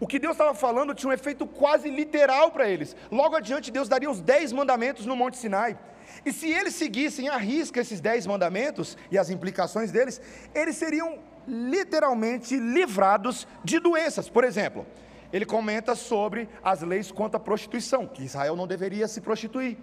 o 0.00 0.08
que 0.08 0.18
Deus 0.18 0.32
estava 0.32 0.56
falando 0.56 0.92
tinha 0.92 1.08
um 1.08 1.12
efeito 1.12 1.46
quase 1.46 1.88
literal 1.88 2.50
para 2.50 2.68
eles. 2.68 2.96
Logo 3.12 3.36
adiante, 3.36 3.70
Deus 3.70 3.88
daria 3.88 4.10
os 4.10 4.20
dez 4.20 4.52
mandamentos 4.52 5.06
no 5.06 5.14
Monte 5.14 5.36
Sinai. 5.36 5.78
E 6.24 6.32
se 6.32 6.50
eles 6.50 6.74
seguissem 6.74 7.28
à 7.28 7.36
risca 7.36 7.80
esses 7.80 8.00
dez 8.00 8.26
mandamentos 8.26 8.96
e 9.10 9.18
as 9.18 9.30
implicações 9.30 9.90
deles, 9.90 10.20
eles 10.54 10.76
seriam 10.76 11.18
literalmente 11.46 12.56
livrados 12.56 13.46
de 13.64 13.78
doenças. 13.78 14.28
Por 14.28 14.44
exemplo, 14.44 14.86
ele 15.32 15.46
comenta 15.46 15.94
sobre 15.94 16.48
as 16.62 16.82
leis 16.82 17.10
contra 17.10 17.38
a 17.38 17.40
prostituição, 17.40 18.06
que 18.06 18.22
Israel 18.22 18.54
não 18.54 18.66
deveria 18.66 19.08
se 19.08 19.20
prostituir, 19.20 19.78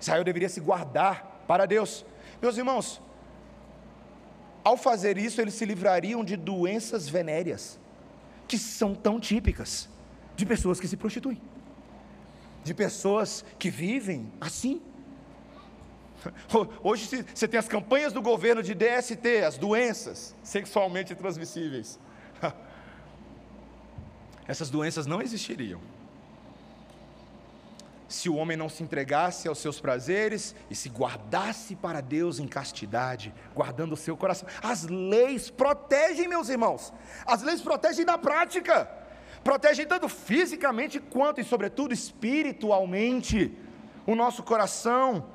Israel 0.00 0.24
deveria 0.24 0.48
se 0.48 0.60
guardar 0.60 1.44
para 1.46 1.66
Deus. 1.66 2.04
Meus 2.40 2.56
irmãos, 2.56 3.02
ao 4.62 4.76
fazer 4.76 5.18
isso, 5.18 5.40
eles 5.40 5.54
se 5.54 5.64
livrariam 5.64 6.24
de 6.24 6.36
doenças 6.36 7.08
venéreas, 7.08 7.78
que 8.48 8.56
são 8.56 8.94
tão 8.94 9.20
típicas 9.20 9.88
de 10.36 10.46
pessoas 10.46 10.80
que 10.80 10.88
se 10.88 10.96
prostituem, 10.96 11.40
de 12.62 12.72
pessoas 12.72 13.44
que 13.58 13.70
vivem 13.70 14.32
assim. 14.40 14.80
Hoje 16.82 17.26
você 17.34 17.48
tem 17.48 17.58
as 17.58 17.68
campanhas 17.68 18.12
do 18.12 18.22
governo 18.22 18.62
de 18.62 18.74
DST, 18.74 19.44
as 19.46 19.56
doenças 19.56 20.34
sexualmente 20.42 21.14
transmissíveis. 21.14 21.98
Essas 24.46 24.68
doenças 24.70 25.06
não 25.06 25.22
existiriam 25.22 25.80
se 28.14 28.28
o 28.28 28.36
homem 28.36 28.56
não 28.56 28.68
se 28.68 28.82
entregasse 28.82 29.48
aos 29.48 29.58
seus 29.58 29.80
prazeres 29.80 30.54
e 30.70 30.74
se 30.74 30.88
guardasse 30.88 31.74
para 31.74 32.00
Deus 32.00 32.38
em 32.38 32.46
castidade, 32.46 33.34
guardando 33.54 33.92
o 33.92 33.96
seu 33.96 34.16
coração. 34.16 34.48
As 34.62 34.84
leis 34.84 35.50
protegem, 35.50 36.28
meus 36.28 36.48
irmãos, 36.48 36.92
as 37.26 37.42
leis 37.42 37.60
protegem 37.60 38.04
na 38.04 38.16
prática, 38.16 38.88
protegem 39.42 39.84
tanto 39.84 40.08
fisicamente 40.08 41.00
quanto 41.00 41.40
e, 41.40 41.44
sobretudo, 41.44 41.92
espiritualmente 41.92 43.52
o 44.06 44.14
nosso 44.14 44.42
coração. 44.42 45.26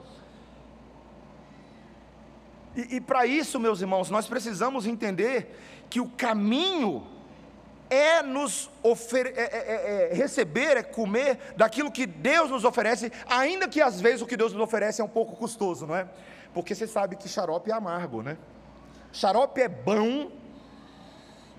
E, 2.80 2.96
e 2.96 3.02
para 3.02 3.26
isso, 3.26 3.60
meus 3.60 3.82
irmãos, 3.82 4.10
nós 4.10 4.28
precisamos 4.28 4.86
entender 4.86 5.54
que 5.90 6.00
o 6.00 6.08
caminho 6.08 7.06
é 7.90 8.22
nos 8.22 8.70
é, 8.84 9.20
é, 9.20 9.32
é, 9.34 10.12
é, 10.12 10.14
receber, 10.14 10.78
é 10.78 10.84
comer 10.84 11.40
daquilo 11.58 11.92
que 11.92 12.06
Deus 12.06 12.50
nos 12.50 12.64
oferece, 12.64 13.12
ainda 13.28 13.68
que 13.68 13.82
às 13.82 14.00
vezes 14.00 14.22
o 14.22 14.28
que 14.28 14.38
Deus 14.38 14.54
nos 14.54 14.62
oferece 14.62 15.02
é 15.02 15.04
um 15.04 15.10
pouco 15.10 15.36
custoso, 15.36 15.86
não 15.88 15.96
é? 15.96 16.08
Porque 16.54 16.74
você 16.74 16.88
sabe 16.88 17.16
que 17.16 17.28
xarope 17.28 17.70
é 17.70 17.74
amargo, 17.74 18.22
né? 18.22 18.38
Xarope 19.12 19.60
é 19.60 19.68
bom, 19.68 20.32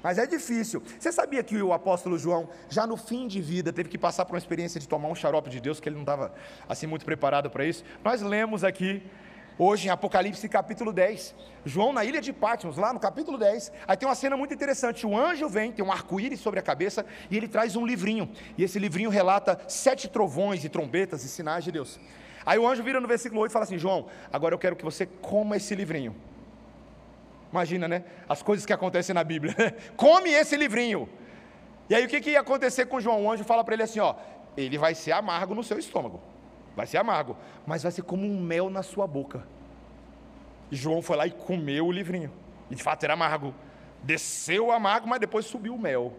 mas 0.02 0.16
é 0.16 0.26
difícil. 0.26 0.82
Você 0.98 1.12
sabia 1.12 1.42
que 1.42 1.60
o 1.60 1.72
apóstolo 1.72 2.16
João, 2.16 2.48
já 2.70 2.86
no 2.86 2.96
fim 2.96 3.26
de 3.26 3.42
vida, 3.42 3.72
teve 3.72 3.88
que 3.88 3.98
passar 3.98 4.24
por 4.24 4.34
uma 4.34 4.38
experiência 4.38 4.80
de 4.80 4.88
tomar 4.88 5.08
um 5.08 5.14
xarope 5.14 5.50
de 5.50 5.60
Deus, 5.60 5.80
que 5.80 5.88
ele 5.88 5.96
não 5.96 6.02
estava 6.02 6.32
assim 6.68 6.86
muito 6.86 7.04
preparado 7.04 7.50
para 7.50 7.66
isso? 7.66 7.84
Nós 8.02 8.22
lemos 8.22 8.64
aqui 8.64 9.02
hoje 9.62 9.88
em 9.88 9.90
Apocalipse 9.90 10.48
capítulo 10.48 10.90
10. 10.90 11.34
João 11.66 11.92
na 11.92 12.02
ilha 12.02 12.18
de 12.22 12.32
Patmos, 12.32 12.78
lá 12.78 12.94
no 12.94 12.98
capítulo 12.98 13.36
10, 13.36 13.70
aí 13.86 13.94
tem 13.94 14.08
uma 14.08 14.14
cena 14.14 14.34
muito 14.34 14.54
interessante. 14.54 15.06
O 15.06 15.16
anjo 15.16 15.46
vem, 15.50 15.70
tem 15.70 15.84
um 15.84 15.92
arco-íris 15.92 16.40
sobre 16.40 16.58
a 16.58 16.62
cabeça, 16.62 17.04
e 17.30 17.36
ele 17.36 17.46
traz 17.46 17.76
um 17.76 17.84
livrinho. 17.84 18.30
E 18.56 18.64
esse 18.64 18.78
livrinho 18.78 19.10
relata 19.10 19.60
sete 19.68 20.08
trovões 20.08 20.64
e 20.64 20.70
trombetas 20.70 21.24
e 21.24 21.28
sinais 21.28 21.62
de 21.62 21.70
Deus. 21.70 22.00
Aí 22.46 22.58
o 22.58 22.66
anjo 22.66 22.82
vira 22.82 23.00
no 23.02 23.06
versículo 23.06 23.42
8 23.42 23.50
e 23.50 23.52
fala 23.52 23.64
assim: 23.66 23.76
João, 23.76 24.06
agora 24.32 24.54
eu 24.54 24.58
quero 24.58 24.74
que 24.74 24.84
você 24.84 25.04
coma 25.04 25.58
esse 25.58 25.74
livrinho. 25.74 26.16
Imagina, 27.52 27.86
né? 27.86 28.04
As 28.26 28.42
coisas 28.42 28.64
que 28.64 28.72
acontecem 28.72 29.14
na 29.14 29.22
Bíblia. 29.22 29.54
Come 29.94 30.30
esse 30.30 30.56
livrinho. 30.56 31.06
E 31.90 31.94
aí 31.94 32.06
o 32.06 32.08
que, 32.08 32.20
que 32.20 32.30
ia 32.30 32.40
acontecer 32.40 32.86
com 32.86 32.98
João? 32.98 33.26
O 33.26 33.30
anjo 33.30 33.44
fala 33.44 33.62
para 33.62 33.74
ele 33.74 33.82
assim: 33.82 34.00
ó, 34.00 34.14
ele 34.56 34.78
vai 34.78 34.94
ser 34.94 35.12
amargo 35.12 35.54
no 35.54 35.62
seu 35.62 35.78
estômago. 35.78 36.18
Vai 36.76 36.86
ser 36.86 36.98
amargo, 36.98 37.36
mas 37.66 37.82
vai 37.82 37.92
ser 37.92 38.02
como 38.02 38.26
um 38.26 38.40
mel 38.40 38.70
na 38.70 38.82
sua 38.82 39.06
boca. 39.06 39.44
E 40.70 40.76
João 40.76 41.02
foi 41.02 41.16
lá 41.16 41.26
e 41.26 41.30
comeu 41.30 41.86
o 41.86 41.92
livrinho. 41.92 42.32
E 42.70 42.74
de 42.74 42.82
fato 42.82 43.02
era 43.04 43.14
amargo. 43.14 43.54
Desceu 44.02 44.70
amargo, 44.70 45.08
mas 45.08 45.20
depois 45.20 45.44
subiu 45.44 45.74
o 45.74 45.78
mel. 45.78 46.12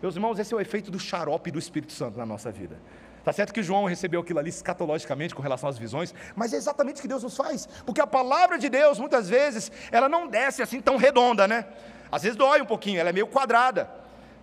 Meus 0.00 0.14
irmãos, 0.14 0.38
esse 0.38 0.52
é 0.52 0.56
o 0.56 0.60
efeito 0.60 0.90
do 0.90 0.98
xarope 0.98 1.50
do 1.50 1.58
Espírito 1.58 1.92
Santo 1.92 2.18
na 2.18 2.26
nossa 2.26 2.52
vida. 2.52 2.78
Está 3.24 3.32
certo 3.32 3.54
que 3.54 3.62
João 3.62 3.86
recebeu 3.86 4.20
aquilo 4.20 4.38
ali 4.38 4.50
escatologicamente 4.50 5.34
com 5.34 5.40
relação 5.40 5.66
às 5.66 5.78
visões, 5.78 6.14
mas 6.36 6.52
é 6.52 6.56
exatamente 6.58 6.98
o 6.98 7.00
que 7.00 7.08
Deus 7.08 7.22
nos 7.22 7.34
faz, 7.34 7.66
porque 7.86 7.98
a 7.98 8.06
palavra 8.06 8.58
de 8.58 8.68
Deus, 8.68 8.98
muitas 8.98 9.30
vezes, 9.30 9.72
ela 9.90 10.10
não 10.10 10.28
desce 10.28 10.60
assim 10.60 10.78
tão 10.78 10.98
redonda, 10.98 11.48
né? 11.48 11.64
Às 12.12 12.22
vezes 12.22 12.36
dói 12.36 12.60
um 12.60 12.66
pouquinho, 12.66 13.00
ela 13.00 13.08
é 13.08 13.12
meio 13.14 13.26
quadrada, 13.26 13.88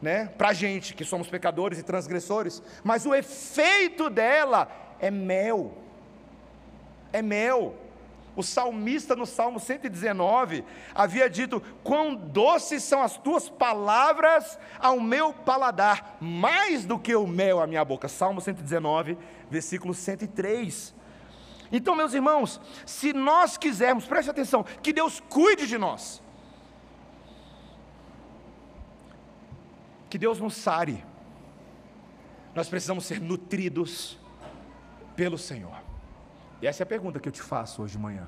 né? 0.02 0.32
Para 0.36 0.52
gente 0.52 0.95
que 0.95 1.06
somos 1.06 1.30
pecadores 1.30 1.78
e 1.78 1.84
transgressores, 1.84 2.63
mas 2.84 3.06
o 3.06 3.13
efeito 3.13 4.10
dela 4.10 4.67
é 5.01 5.09
mel. 5.11 5.73
É 7.11 7.21
mel. 7.21 7.75
O 8.33 8.43
salmista 8.43 9.13
no 9.13 9.25
Salmo 9.25 9.59
119 9.59 10.63
havia 10.95 11.29
dito: 11.29 11.61
Quão 11.83 12.15
doces 12.15 12.81
são 12.83 13.01
as 13.01 13.17
tuas 13.17 13.49
palavras 13.49 14.57
ao 14.79 15.01
meu 15.01 15.33
paladar, 15.33 16.17
mais 16.21 16.85
do 16.85 16.97
que 16.97 17.13
o 17.13 17.27
mel 17.27 17.59
à 17.59 17.67
minha 17.67 17.83
boca. 17.83 18.07
Salmo 18.07 18.39
119, 18.39 19.17
versículo 19.49 19.93
103. 19.93 20.95
Então, 21.73 21.95
meus 21.95 22.13
irmãos, 22.13 22.59
se 22.85 23.11
nós 23.11 23.57
quisermos, 23.57 24.05
preste 24.05 24.29
atenção, 24.29 24.63
que 24.81 24.93
Deus 24.93 25.21
cuide 25.29 25.67
de 25.67 25.77
nós, 25.77 26.21
que 30.09 30.17
Deus 30.17 30.39
nos 30.39 30.55
sare, 30.55 31.03
nós 32.53 32.67
precisamos 32.67 33.05
ser 33.05 33.21
nutridos 33.21 34.20
pelo 35.21 35.38
Senhor. 35.38 35.77
E 36.63 36.65
essa 36.65 36.81
é 36.81 36.84
a 36.84 36.88
pergunta 36.88 37.19
que 37.19 37.29
eu 37.29 37.31
te 37.31 37.43
faço 37.43 37.84
hoje 37.84 37.91
de 37.91 37.99
manhã. 37.99 38.27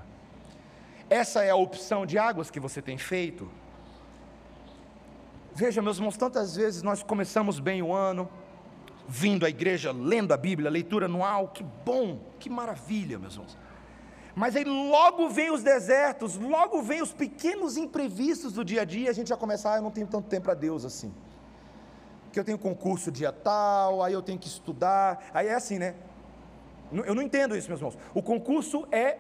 Essa 1.09 1.43
é 1.43 1.49
a 1.49 1.55
opção 1.55 2.05
de 2.05 2.19
águas 2.19 2.51
que 2.51 2.59
você 2.59 2.83
tem 2.83 2.99
feito? 2.99 3.49
Veja, 5.55 5.81
meus 5.81 5.97
irmãos, 5.97 6.17
tantas 6.17 6.55
vezes 6.55 6.83
nós 6.83 7.01
começamos 7.01 7.59
bem 7.59 7.81
o 7.81 7.91
ano, 7.91 8.29
vindo 9.07 9.43
à 9.43 9.49
igreja, 9.49 9.91
lendo 9.91 10.35
a 10.35 10.37
Bíblia, 10.37 10.69
leitura 10.69 11.07
anual, 11.07 11.47
que 11.47 11.63
bom, 11.63 12.19
que 12.39 12.47
maravilha, 12.47 13.17
meus 13.17 13.33
irmãos. 13.33 13.57
Mas 14.35 14.55
aí 14.55 14.63
logo 14.63 15.27
vem 15.29 15.49
os 15.51 15.63
desertos, 15.63 16.35
logo 16.35 16.79
vem 16.83 17.01
os 17.01 17.11
pequenos 17.11 17.75
imprevistos 17.75 18.53
do 18.53 18.63
dia 18.63 18.83
a 18.83 18.85
dia, 18.85 19.09
a 19.09 19.13
gente 19.13 19.29
já 19.29 19.37
começa, 19.37 19.73
ah, 19.73 19.77
eu 19.77 19.81
não 19.81 19.89
tenho 19.89 20.05
tanto 20.05 20.29
tempo 20.29 20.43
para 20.43 20.53
Deus 20.53 20.85
assim. 20.85 21.11
Que 22.31 22.39
eu 22.39 22.43
tenho 22.43 22.59
concurso 22.59 23.11
dia 23.11 23.31
tal, 23.31 24.03
aí 24.03 24.13
eu 24.13 24.21
tenho 24.21 24.37
que 24.37 24.47
estudar, 24.47 25.25
aí 25.33 25.47
é 25.47 25.55
assim, 25.55 25.79
né? 25.79 25.95
Eu 26.91 27.15
não 27.15 27.21
entendo 27.21 27.55
isso, 27.55 27.67
meus 27.67 27.79
irmãos. 27.79 27.97
O 28.13 28.21
concurso 28.21 28.87
é 28.91 29.17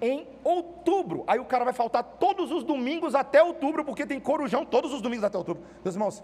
em 0.00 0.26
outubro. 0.42 1.24
Aí 1.26 1.38
o 1.38 1.44
cara 1.44 1.64
vai 1.64 1.72
faltar 1.72 2.02
todos 2.04 2.50
os 2.50 2.62
domingos 2.62 3.14
até 3.14 3.42
outubro, 3.42 3.84
porque 3.84 4.06
tem 4.06 4.20
corujão 4.20 4.64
todos 4.64 4.92
os 4.92 5.00
domingos 5.00 5.24
até 5.24 5.38
outubro. 5.38 5.62
Meus 5.82 5.94
irmãos, 5.94 6.22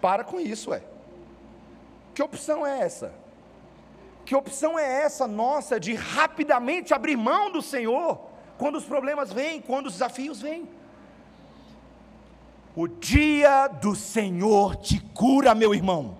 para 0.00 0.24
com 0.24 0.40
isso, 0.40 0.72
é. 0.72 0.82
Que 2.14 2.22
opção 2.22 2.66
é 2.66 2.80
essa? 2.80 3.12
Que 4.24 4.34
opção 4.34 4.78
é 4.78 5.02
essa 5.02 5.26
nossa 5.26 5.78
de 5.78 5.94
rapidamente 5.94 6.94
abrir 6.94 7.16
mão 7.16 7.50
do 7.50 7.60
Senhor 7.60 8.20
quando 8.58 8.76
os 8.76 8.84
problemas 8.84 9.32
vêm, 9.32 9.60
quando 9.60 9.86
os 9.86 9.92
desafios 9.92 10.40
vêm? 10.40 10.68
O 12.74 12.88
dia 12.88 13.68
do 13.68 13.94
Senhor 13.94 14.76
te 14.76 15.00
cura, 15.14 15.54
meu 15.54 15.74
irmão. 15.74 16.16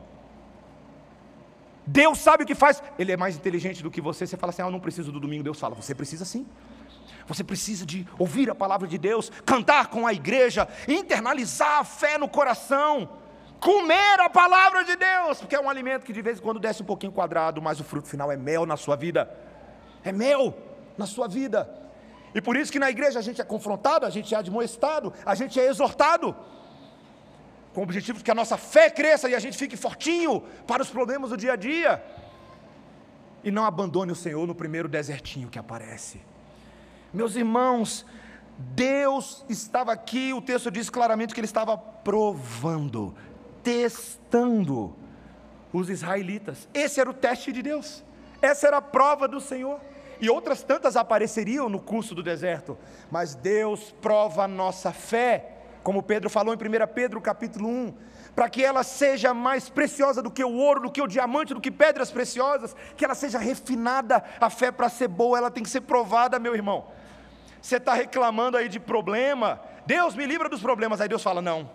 Deus 1.86 2.18
sabe 2.18 2.42
o 2.42 2.46
que 2.46 2.54
faz. 2.54 2.82
Ele 2.98 3.12
é 3.12 3.16
mais 3.16 3.36
inteligente 3.36 3.82
do 3.82 3.90
que 3.90 4.00
você. 4.00 4.26
Você 4.26 4.36
fala 4.36 4.50
assim: 4.50 4.62
ah, 4.62 4.66
eu 4.66 4.70
não 4.70 4.80
preciso 4.80 5.12
do 5.12 5.20
domingo. 5.20 5.44
Deus 5.44 5.60
fala: 5.60 5.74
você 5.74 5.94
precisa 5.94 6.24
sim. 6.24 6.46
Você 7.26 7.42
precisa 7.42 7.84
de 7.84 8.06
ouvir 8.18 8.48
a 8.50 8.54
palavra 8.54 8.86
de 8.86 8.98
Deus, 8.98 9.30
cantar 9.44 9.88
com 9.88 10.06
a 10.06 10.12
igreja, 10.12 10.68
internalizar 10.86 11.80
a 11.80 11.84
fé 11.84 12.16
no 12.18 12.28
coração, 12.28 13.08
comer 13.58 14.20
a 14.20 14.30
palavra 14.30 14.84
de 14.84 14.94
Deus, 14.94 15.40
porque 15.40 15.56
é 15.56 15.60
um 15.60 15.68
alimento 15.68 16.04
que 16.04 16.12
de 16.12 16.22
vez 16.22 16.38
em 16.38 16.42
quando 16.42 16.60
desce 16.60 16.82
um 16.82 16.86
pouquinho 16.86 17.10
quadrado, 17.10 17.60
mas 17.60 17.80
o 17.80 17.84
fruto 17.84 18.06
final 18.06 18.30
é 18.30 18.36
mel 18.36 18.64
na 18.64 18.76
sua 18.76 18.94
vida. 18.94 19.28
É 20.04 20.12
mel 20.12 20.54
na 20.96 21.04
sua 21.04 21.26
vida. 21.26 21.68
E 22.32 22.40
por 22.40 22.56
isso 22.56 22.70
que 22.70 22.78
na 22.78 22.90
igreja 22.90 23.18
a 23.18 23.22
gente 23.22 23.40
é 23.40 23.44
confrontado, 23.44 24.06
a 24.06 24.10
gente 24.10 24.32
é 24.34 24.38
admoestado, 24.38 25.12
a 25.24 25.34
gente 25.34 25.58
é 25.58 25.66
exortado 25.66 26.36
com 27.76 27.82
o 27.82 27.84
objetivo 27.84 28.16
de 28.16 28.24
que 28.24 28.30
a 28.30 28.34
nossa 28.34 28.56
fé 28.56 28.88
cresça 28.88 29.28
e 29.28 29.34
a 29.34 29.38
gente 29.38 29.58
fique 29.58 29.76
fortinho 29.76 30.42
para 30.66 30.82
os 30.82 30.88
problemas 30.88 31.28
do 31.28 31.36
dia 31.36 31.52
a 31.52 31.56
dia. 31.56 32.02
E 33.44 33.50
não 33.50 33.66
abandone 33.66 34.10
o 34.10 34.14
Senhor 34.14 34.46
no 34.46 34.54
primeiro 34.54 34.88
desertinho 34.88 35.50
que 35.50 35.58
aparece. 35.58 36.22
Meus 37.12 37.36
irmãos, 37.36 38.06
Deus 38.56 39.44
estava 39.46 39.92
aqui, 39.92 40.32
o 40.32 40.40
texto 40.40 40.70
diz 40.70 40.88
claramente 40.88 41.34
que 41.34 41.40
ele 41.40 41.44
estava 41.44 41.76
provando, 41.76 43.14
testando 43.62 44.96
os 45.70 45.90
israelitas. 45.90 46.66
Esse 46.72 46.98
era 46.98 47.10
o 47.10 47.14
teste 47.14 47.52
de 47.52 47.60
Deus, 47.60 48.02
essa 48.40 48.68
era 48.68 48.78
a 48.78 48.82
prova 48.82 49.28
do 49.28 49.38
Senhor. 49.38 49.78
E 50.18 50.30
outras 50.30 50.62
tantas 50.62 50.96
apareceriam 50.96 51.68
no 51.68 51.78
curso 51.78 52.14
do 52.14 52.22
deserto, 52.22 52.78
mas 53.10 53.34
Deus 53.34 53.94
prova 54.00 54.44
a 54.44 54.48
nossa 54.48 54.92
fé 54.92 55.55
como 55.86 56.02
Pedro 56.02 56.28
falou 56.28 56.52
em 56.52 56.56
1 56.56 56.60
Pedro 56.92 57.20
capítulo 57.20 57.68
1, 57.68 57.94
para 58.34 58.50
que 58.50 58.64
ela 58.64 58.82
seja 58.82 59.32
mais 59.32 59.68
preciosa 59.68 60.20
do 60.20 60.32
que 60.32 60.42
o 60.42 60.52
ouro, 60.52 60.80
do 60.80 60.90
que 60.90 61.00
o 61.00 61.06
diamante, 61.06 61.54
do 61.54 61.60
que 61.60 61.70
pedras 61.70 62.10
preciosas, 62.10 62.74
que 62.96 63.04
ela 63.04 63.14
seja 63.14 63.38
refinada, 63.38 64.24
a 64.40 64.50
fé 64.50 64.72
para 64.72 64.88
ser 64.88 65.06
boa, 65.06 65.38
ela 65.38 65.48
tem 65.48 65.62
que 65.62 65.70
ser 65.70 65.82
provada, 65.82 66.40
meu 66.40 66.56
irmão. 66.56 66.88
Você 67.62 67.76
está 67.76 67.94
reclamando 67.94 68.56
aí 68.56 68.68
de 68.68 68.80
problema, 68.80 69.60
Deus 69.86 70.16
me 70.16 70.26
livra 70.26 70.48
dos 70.48 70.60
problemas, 70.60 71.00
aí 71.00 71.08
Deus 71.08 71.22
fala: 71.22 71.40
não. 71.40 71.70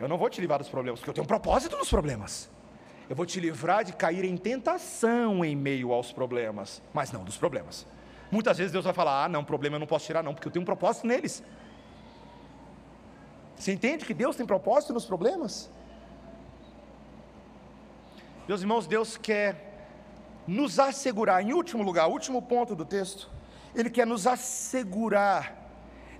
Eu 0.00 0.08
não 0.08 0.18
vou 0.18 0.28
te 0.28 0.40
livrar 0.40 0.58
dos 0.58 0.68
problemas, 0.68 0.98
porque 0.98 1.10
eu 1.10 1.14
tenho 1.14 1.24
um 1.24 1.28
propósito 1.28 1.76
nos 1.76 1.88
problemas. 1.88 2.50
Eu 3.08 3.14
vou 3.14 3.24
te 3.24 3.38
livrar 3.38 3.84
de 3.84 3.92
cair 3.92 4.24
em 4.24 4.36
tentação 4.36 5.44
em 5.44 5.54
meio 5.54 5.92
aos 5.92 6.10
problemas, 6.10 6.82
mas 6.92 7.12
não 7.12 7.22
dos 7.22 7.36
problemas. 7.36 7.86
Muitas 8.30 8.58
vezes 8.58 8.72
Deus 8.72 8.84
vai 8.84 8.94
falar: 8.94 9.24
ah, 9.24 9.28
não, 9.28 9.44
problema 9.44 9.76
eu 9.76 9.80
não 9.80 9.86
posso 9.86 10.06
tirar, 10.06 10.22
não, 10.22 10.34
porque 10.34 10.48
eu 10.48 10.52
tenho 10.52 10.62
um 10.62 10.66
propósito 10.66 11.06
neles. 11.06 11.42
Você 13.56 13.72
entende 13.72 14.04
que 14.04 14.12
Deus 14.12 14.36
tem 14.36 14.44
propósito 14.44 14.92
nos 14.92 15.06
problemas? 15.06 15.70
Meus 18.46 18.60
irmãos, 18.60 18.86
Deus 18.86 19.16
quer 19.16 19.66
nos 20.46 20.78
assegurar, 20.78 21.42
em 21.42 21.52
último 21.52 21.82
lugar, 21.82 22.06
último 22.06 22.40
ponto 22.40 22.76
do 22.76 22.84
texto, 22.84 23.28
ele 23.74 23.90
quer 23.90 24.06
nos 24.06 24.26
assegurar 24.26 25.54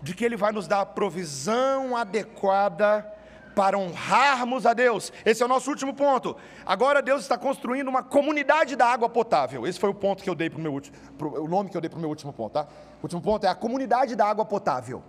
de 0.03 0.15
que 0.15 0.25
ele 0.25 0.37
vai 0.37 0.53
nos 0.53 0.67
dar 0.67 0.81
a 0.81 0.87
provisão 0.87 1.97
adequada 1.97 3.16
para 3.57 3.79
honrarmos 3.79 4.67
a 4.67 4.75
Deus. 4.75 5.11
Esse 5.25 5.43
é 5.43 5.47
o 5.47 5.49
nosso 5.49 5.71
último 5.71 5.95
ponto. 5.95 6.37
Agora 6.67 7.01
Deus 7.01 7.23
está 7.23 7.39
construindo 7.39 7.89
uma 7.89 8.03
comunidade 8.03 8.77
da 8.77 8.87
água 8.87 9.09
potável. 9.09 9.67
Esse 9.67 9.81
foi 9.81 9.89
o 9.89 9.95
ponto 9.95 10.23
que 10.23 10.29
eu 10.29 10.35
dei 10.35 10.51
para 10.51 10.59
o 10.59 10.63
meu 10.63 10.75
último, 10.75 10.95
o 11.19 11.49
nome 11.49 11.71
que 11.71 11.77
eu 11.77 11.81
dei 11.81 11.89
para 11.89 11.97
o 11.97 12.01
meu 12.01 12.11
último 12.11 12.35
ponto, 12.35 12.53
tá? 12.53 12.69
O 13.01 13.05
último 13.05 13.23
ponto 13.23 13.47
é 13.47 13.49
a 13.49 13.55
comunidade 13.55 14.15
da 14.15 14.27
água 14.27 14.45
potável. 14.45 15.03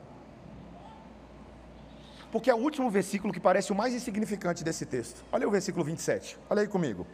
Porque 2.31 2.49
é 2.49 2.55
o 2.55 2.57
último 2.57 2.89
versículo 2.89 3.33
que 3.33 3.39
parece 3.39 3.73
o 3.73 3.75
mais 3.75 3.93
insignificante 3.93 4.63
desse 4.63 4.85
texto. 4.85 5.25
Olha 5.29 5.45
o 5.45 5.51
versículo 5.51 5.83
27. 5.83 6.37
Olha 6.49 6.61
aí 6.61 6.69
comigo. 6.69 7.05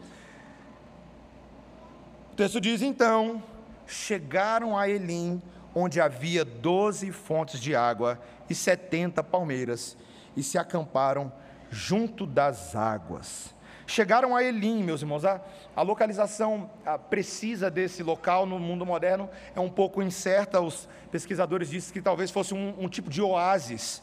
O 2.32 2.36
texto 2.36 2.62
diz: 2.62 2.84
Então 2.84 3.42
chegaram 3.88 4.78
a 4.78 4.88
Elim, 4.88 5.42
onde 5.74 6.00
havia 6.00 6.46
doze 6.46 7.12
fontes 7.12 7.60
de 7.60 7.76
água 7.76 8.22
e 8.48 8.54
setenta 8.54 9.24
palmeiras, 9.24 9.98
e 10.36 10.44
se 10.44 10.58
acamparam 10.58 11.32
junto 11.70 12.26
das 12.26 12.76
águas. 12.76 13.54
Chegaram 13.86 14.36
a 14.36 14.44
Elim, 14.44 14.84
meus 14.84 15.02
irmãos. 15.02 15.26
A, 15.26 15.42
a 15.76 15.82
localização 15.82 16.70
a, 16.86 16.98
precisa 16.98 17.70
desse 17.70 18.02
local 18.02 18.46
no 18.46 18.58
mundo 18.58 18.86
moderno 18.86 19.30
é 19.56 19.60
um 19.60 19.70
pouco 19.70 20.02
incerta. 20.02 20.62
Os 20.62 20.88
pesquisadores 21.12 21.70
dizem 21.70 21.94
que 21.94 22.02
talvez 22.02 22.32
fosse 22.32 22.54
um, 22.54 22.74
um 22.80 22.88
tipo 22.88 23.10
de 23.10 23.22
oásis 23.22 24.02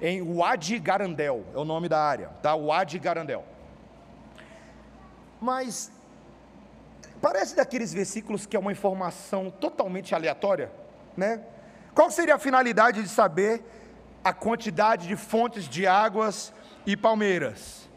em 0.00 0.22
Wadi 0.22 0.78
Garandel, 0.78 1.44
é 1.54 1.58
o 1.58 1.64
nome 1.64 1.86
da 1.86 2.00
área, 2.00 2.28
tá? 2.40 2.54
Wadi 2.54 2.98
Garandel. 2.98 3.44
Mas 5.38 5.92
Parece 7.20 7.54
daqueles 7.54 7.92
versículos 7.92 8.46
que 8.46 8.56
é 8.56 8.58
uma 8.58 8.72
informação 8.72 9.50
totalmente 9.50 10.14
aleatória, 10.14 10.72
né? 11.16 11.42
Qual 11.94 12.10
seria 12.10 12.36
a 12.36 12.38
finalidade 12.38 13.02
de 13.02 13.08
saber 13.08 13.62
a 14.22 14.32
quantidade 14.32 15.08
de 15.08 15.16
fontes 15.16 15.68
de 15.68 15.86
águas 15.86 16.52
e 16.86 16.96
palmeiras? 16.96 17.88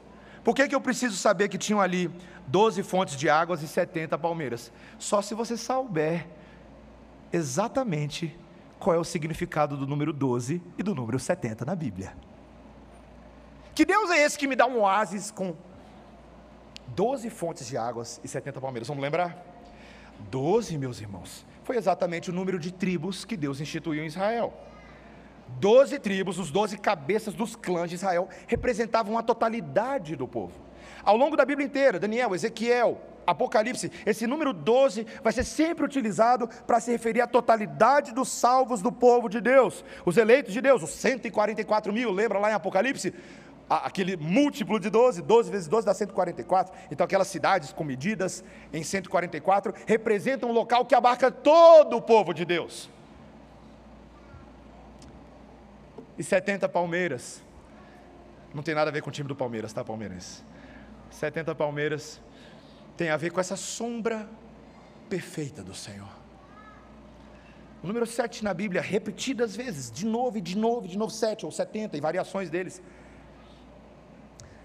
Por 0.43 0.55
que, 0.55 0.67
que 0.67 0.75
eu 0.75 0.81
preciso 0.81 1.15
saber 1.15 1.47
que 1.49 1.57
tinham 1.57 1.79
ali 1.79 2.11
12 2.47 2.83
fontes 2.83 3.15
de 3.15 3.29
águas 3.29 3.61
e 3.61 3.67
70 3.67 4.17
palmeiras? 4.17 4.71
Só 4.99 5.21
se 5.21 5.33
você 5.33 5.55
souber 5.55 6.27
exatamente 7.31 8.37
qual 8.79 8.95
é 8.95 8.99
o 8.99 9.03
significado 9.03 9.77
do 9.77 9.87
número 9.87 10.11
12 10.11 10.61
e 10.77 10.83
do 10.83 10.93
número 10.93 11.17
70 11.17 11.63
na 11.65 11.75
Bíblia. 11.75 12.13
Que 13.73 13.85
Deus 13.85 14.11
é 14.11 14.23
esse 14.23 14.37
que 14.37 14.47
me 14.47 14.55
dá 14.55 14.67
um 14.67 14.81
oásis 14.81 15.31
com 15.31 15.55
12 16.87 17.29
fontes 17.29 17.65
de 17.65 17.77
águas 17.77 18.19
e 18.23 18.27
70 18.27 18.61
palmeiras. 18.61 18.87
Vamos 18.87 19.01
lembrar? 19.01 19.35
12, 20.29 20.77
meus 20.77 21.01
irmãos, 21.01 21.45
foi 21.63 21.77
exatamente 21.77 22.29
o 22.29 22.33
número 22.33 22.59
de 22.59 22.71
tribos 22.71 23.25
que 23.25 23.35
Deus 23.35 23.59
instituiu 23.59 24.03
em 24.03 24.07
Israel. 24.07 24.53
Doze 25.59 25.99
tribos, 25.99 26.39
os 26.39 26.51
doze 26.51 26.77
cabeças 26.77 27.33
dos 27.33 27.55
clãs 27.55 27.89
de 27.89 27.95
Israel, 27.95 28.27
representavam 28.47 29.17
a 29.17 29.23
totalidade 29.23 30.15
do 30.15 30.27
povo. 30.27 30.53
Ao 31.03 31.17
longo 31.17 31.35
da 31.35 31.45
Bíblia 31.45 31.65
inteira, 31.65 31.99
Daniel, 31.99 32.33
Ezequiel, 32.35 32.99
Apocalipse, 33.25 33.91
esse 34.05 34.27
número 34.27 34.51
12 34.51 35.05
vai 35.23 35.31
ser 35.31 35.43
sempre 35.43 35.85
utilizado 35.85 36.47
para 36.67 36.79
se 36.79 36.91
referir 36.91 37.21
à 37.21 37.27
totalidade 37.27 38.13
dos 38.13 38.29
salvos 38.29 38.81
do 38.81 38.91
povo 38.91 39.29
de 39.29 39.39
Deus, 39.39 39.83
os 40.05 40.17
eleitos 40.17 40.53
de 40.53 40.61
Deus, 40.61 40.83
os 40.83 40.91
144 40.91 41.93
mil, 41.93 42.11
lembra 42.11 42.39
lá 42.39 42.51
em 42.51 42.53
Apocalipse? 42.53 43.13
aquele 43.69 44.15
múltiplo 44.17 44.79
de 44.79 44.89
12, 44.89 45.21
12 45.21 45.51
vezes 45.51 45.67
12 45.67 45.85
dá 45.85 45.93
144. 45.93 46.73
Então, 46.91 47.05
aquelas 47.05 47.27
cidades 47.27 47.71
com 47.71 47.83
medidas 47.83 48.43
em 48.71 48.83
144 48.83 49.73
representam 49.87 50.49
um 50.49 50.53
local 50.53 50.85
que 50.85 50.93
abarca 50.93 51.31
todo 51.31 51.97
o 51.97 52.01
povo 52.01 52.33
de 52.33 52.45
Deus. 52.45 52.89
E 56.17 56.23
70 56.23 56.67
palmeiras. 56.69 57.43
Não 58.53 58.61
tem 58.61 58.75
nada 58.75 58.89
a 58.89 58.93
ver 58.93 59.01
com 59.01 59.09
o 59.09 59.13
time 59.13 59.27
do 59.27 59.35
Palmeiras, 59.35 59.73
tá, 59.73 59.83
palmeirense? 59.83 60.43
70 61.09 61.55
palmeiras 61.55 62.21
tem 62.95 63.09
a 63.09 63.17
ver 63.17 63.31
com 63.31 63.39
essa 63.39 63.55
sombra 63.55 64.29
perfeita 65.09 65.63
do 65.63 65.73
Senhor. 65.73 66.09
O 67.81 67.87
número 67.87 68.05
7 68.05 68.43
na 68.43 68.53
Bíblia, 68.53 68.81
repetidas 68.81 69.55
vezes, 69.55 69.91
de 69.91 70.05
novo 70.05 70.37
e 70.37 70.41
de 70.41 70.57
novo, 70.57 70.87
de 70.87 70.97
novo, 70.97 71.11
7 71.11 71.45
ou 71.45 71.51
70, 71.51 71.97
e 71.97 72.01
variações 72.01 72.49
deles 72.49 72.81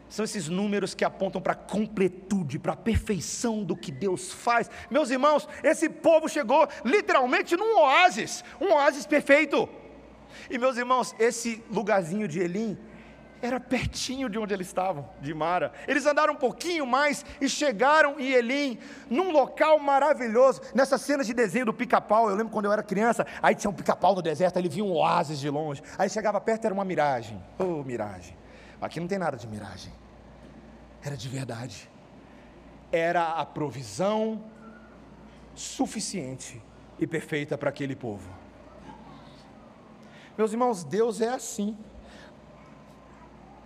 são 0.09 0.25
esses 0.25 0.49
números 0.49 0.95
que 0.95 1.05
apontam 1.05 1.41
para 1.41 1.53
a 1.53 1.57
completude, 1.57 2.59
para 2.59 2.73
a 2.73 2.77
perfeição 2.77 3.63
do 3.63 3.77
que 3.77 3.93
Deus 3.93 4.33
faz. 4.33 4.71
Meus 4.91 5.11
irmãos, 5.11 5.47
esse 5.63 5.89
povo 5.89 6.29
chegou 6.29 6.67
literalmente 6.85 7.57
num 7.57 7.79
oásis, 7.79 8.43
um 8.61 8.73
oásis 8.73 9.07
perfeito. 9.07 9.69
E 10.51 10.59
meus 10.59 10.77
irmãos, 10.77 11.15
esse 11.19 11.63
lugarzinho 11.71 12.29
de 12.29 12.41
Elim 12.41 12.79
era 13.41 13.61
pertinho 13.61 14.29
de 14.29 14.39
onde 14.39 14.53
eles 14.53 14.67
estavam, 14.67 15.09
de 15.21 15.33
Mara. 15.33 15.73
Eles 15.87 16.07
andaram 16.07 16.35
um 16.35 16.37
pouquinho 16.37 16.87
mais 16.87 17.25
e 17.41 17.49
chegaram 17.49 18.19
em 18.19 18.33
Elim, 18.33 18.79
num 19.09 19.31
local 19.31 19.79
maravilhoso. 19.79 20.61
Nessas 20.75 21.01
cenas 21.03 21.27
de 21.27 21.33
desenho 21.33 21.67
do 21.67 21.73
pica-pau, 21.73 22.29
eu 22.29 22.35
lembro 22.35 22.53
quando 22.53 22.65
eu 22.65 22.73
era 22.73 22.83
criança, 22.83 23.27
aí 23.43 23.55
tinha 23.55 23.71
um 23.71 23.75
pica-pau 23.75 24.15
no 24.15 24.23
deserto, 24.23 24.57
aí 24.57 24.63
ele 24.63 24.69
via 24.69 24.85
um 24.85 24.93
oásis 24.93 25.39
de 25.39 25.49
longe. 25.49 25.83
Aí 25.97 26.11
chegava 26.11 26.41
perto, 26.41 26.65
era 26.65 26.75
uma 26.75 26.85
miragem. 26.85 27.43
Oh, 27.59 27.85
miragem. 27.85 28.37
Aqui 28.81 29.01
não 29.01 29.09
tem 29.09 29.19
nada 29.19 29.37
de 29.37 29.47
miragem, 29.47 29.93
era 31.03 31.17
de 31.17 31.29
verdade. 31.29 31.89
Era 32.91 33.35
a 33.35 33.45
provisão 33.45 34.43
suficiente 35.55 36.63
e 36.99 37.07
perfeita 37.07 37.59
para 37.59 37.69
aquele 37.69 37.95
povo. 37.95 38.38
Meus 40.39 40.53
irmãos, 40.53 40.85
Deus 40.85 41.21
é 41.21 41.29
assim. 41.29 41.77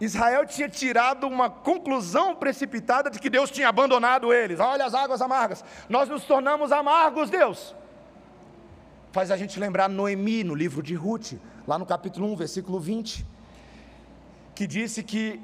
Israel 0.00 0.44
tinha 0.46 0.68
tirado 0.68 1.28
uma 1.28 1.48
conclusão 1.48 2.34
precipitada 2.34 3.08
de 3.08 3.20
que 3.20 3.30
Deus 3.30 3.50
tinha 3.50 3.68
abandonado 3.68 4.32
eles. 4.32 4.58
Olha 4.58 4.84
as 4.84 4.94
águas 4.94 5.22
amargas. 5.22 5.64
Nós 5.88 6.08
nos 6.08 6.24
tornamos 6.24 6.72
amargos, 6.72 7.30
Deus. 7.30 7.72
Faz 9.12 9.30
a 9.30 9.36
gente 9.36 9.60
lembrar 9.60 9.88
Noemi 9.88 10.42
no 10.42 10.54
livro 10.54 10.82
de 10.82 10.94
Ruth, 10.94 11.34
lá 11.68 11.78
no 11.78 11.86
capítulo 11.86 12.26
1, 12.32 12.36
versículo 12.36 12.80
20 12.80 13.30
que 14.54 14.66
disse 14.66 15.02
que 15.02 15.40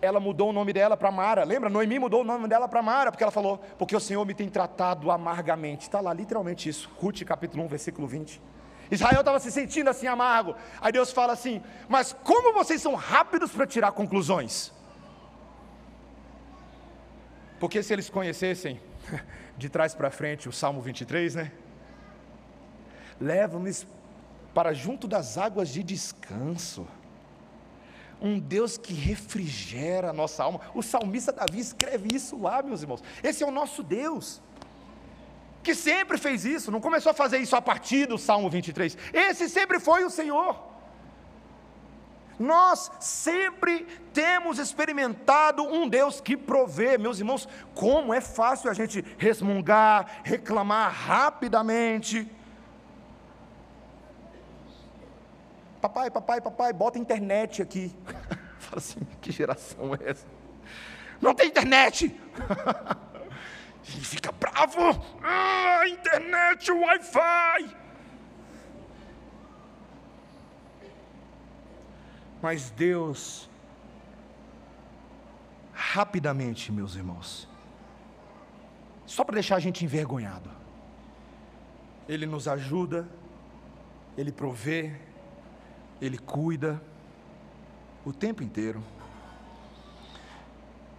ela 0.00 0.18
mudou 0.18 0.50
o 0.50 0.52
nome 0.52 0.72
dela 0.72 0.96
para 0.96 1.10
Mara. 1.10 1.44
Lembra? 1.44 1.70
Noemi 1.70 1.98
mudou 1.98 2.22
o 2.22 2.24
nome 2.24 2.48
dela 2.48 2.68
para 2.68 2.82
Mara, 2.82 3.10
porque 3.10 3.22
ela 3.22 3.30
falou: 3.30 3.58
Porque 3.78 3.94
o 3.94 4.00
Senhor 4.00 4.24
me 4.26 4.34
tem 4.34 4.48
tratado 4.48 5.10
amargamente. 5.10 5.82
Está 5.82 6.00
lá 6.00 6.12
literalmente 6.12 6.68
isso. 6.68 6.90
Ruth 7.00 7.22
capítulo 7.24 7.64
1, 7.64 7.68
versículo 7.68 8.06
20. 8.06 8.40
Israel 8.92 9.20
estava 9.20 9.40
se 9.40 9.50
sentindo 9.50 9.88
assim 9.88 10.06
amargo. 10.06 10.54
Aí 10.80 10.92
Deus 10.92 11.10
fala 11.10 11.32
assim: 11.32 11.62
Mas 11.88 12.12
como 12.12 12.52
vocês 12.52 12.80
são 12.80 12.94
rápidos 12.94 13.50
para 13.50 13.66
tirar 13.66 13.92
conclusões? 13.92 14.70
Porque 17.58 17.82
se 17.82 17.92
eles 17.92 18.10
conhecessem 18.10 18.80
de 19.56 19.68
trás 19.70 19.94
para 19.94 20.10
frente 20.10 20.48
o 20.48 20.52
Salmo 20.52 20.82
23, 20.82 21.36
né? 21.36 21.52
Leva-me 23.18 23.72
para 24.52 24.74
junto 24.74 25.08
das 25.08 25.38
águas 25.38 25.70
de 25.70 25.82
descanso 25.82 26.86
um 28.20 28.38
Deus 28.38 28.76
que 28.76 28.92
refrigera 28.92 30.10
a 30.10 30.12
nossa 30.12 30.44
alma. 30.44 30.60
O 30.74 30.82
salmista 30.82 31.32
Davi 31.32 31.58
escreve 31.58 32.14
isso 32.14 32.40
lá, 32.40 32.62
meus 32.62 32.82
irmãos. 32.82 33.02
Esse 33.22 33.42
é 33.42 33.46
o 33.46 33.50
nosso 33.50 33.82
Deus, 33.82 34.40
que 35.62 35.74
sempre 35.74 36.18
fez 36.18 36.44
isso, 36.44 36.70
não 36.70 36.80
começou 36.80 37.10
a 37.10 37.14
fazer 37.14 37.38
isso 37.38 37.54
a 37.54 37.62
partir 37.62 38.06
do 38.06 38.18
Salmo 38.18 38.50
23. 38.50 38.96
Esse 39.12 39.48
sempre 39.48 39.78
foi 39.78 40.04
o 40.04 40.10
Senhor. 40.10 40.70
Nós 42.38 42.90
sempre 42.98 43.86
temos 44.12 44.58
experimentado 44.58 45.62
um 45.62 45.88
Deus 45.88 46.20
que 46.20 46.36
provê, 46.36 46.98
meus 46.98 47.18
irmãos, 47.18 47.48
como 47.74 48.12
é 48.12 48.20
fácil 48.20 48.70
a 48.70 48.74
gente 48.74 49.04
resmungar, 49.16 50.22
reclamar 50.24 50.92
rapidamente 50.92 52.28
Papai, 55.82 56.08
papai, 56.12 56.40
papai, 56.40 56.72
bota 56.72 56.96
internet 56.96 57.60
aqui. 57.60 57.92
Fala 58.60 58.76
assim, 58.76 59.00
que 59.20 59.32
geração 59.32 59.92
é 59.96 60.10
essa? 60.10 60.24
Não 61.20 61.34
tem 61.34 61.48
internet! 61.48 62.16
Gente 63.82 64.06
fica 64.06 64.32
bravo. 64.32 64.80
Ah, 65.22 65.86
internet, 65.88 66.70
Wi-Fi. 66.70 67.76
Mas 72.40 72.70
Deus, 72.70 73.48
rapidamente, 75.72 76.72
meus 76.72 76.96
irmãos, 76.96 77.48
só 79.06 79.24
para 79.24 79.34
deixar 79.34 79.56
a 79.56 79.60
gente 79.60 79.84
envergonhado, 79.84 80.50
Ele 82.08 82.26
nos 82.26 82.48
ajuda, 82.48 83.08
Ele 84.16 84.32
provê, 84.32 84.92
ele 86.02 86.18
cuida 86.18 86.82
o 88.04 88.12
tempo 88.12 88.42
inteiro. 88.42 88.82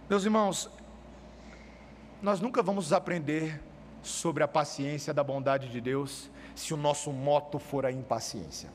Meus 0.08 0.24
irmãos, 0.24 0.70
nós 2.24 2.40
nunca 2.40 2.62
vamos 2.62 2.90
aprender 2.90 3.60
sobre 4.02 4.42
a 4.42 4.48
paciência 4.48 5.12
da 5.12 5.22
bondade 5.22 5.68
de 5.68 5.78
Deus 5.78 6.30
se 6.54 6.72
o 6.72 6.76
nosso 6.76 7.12
moto 7.12 7.58
for 7.58 7.84
a 7.84 7.92
impaciência. 7.92 8.70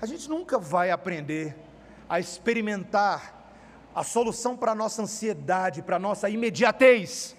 A 0.00 0.06
gente 0.06 0.26
nunca 0.26 0.58
vai 0.58 0.90
aprender 0.90 1.54
a 2.08 2.18
experimentar 2.18 3.52
a 3.94 4.02
solução 4.02 4.56
para 4.56 4.72
a 4.72 4.74
nossa 4.74 5.02
ansiedade, 5.02 5.82
para 5.82 5.96
a 5.96 5.98
nossa 5.98 6.30
imediatez, 6.30 7.36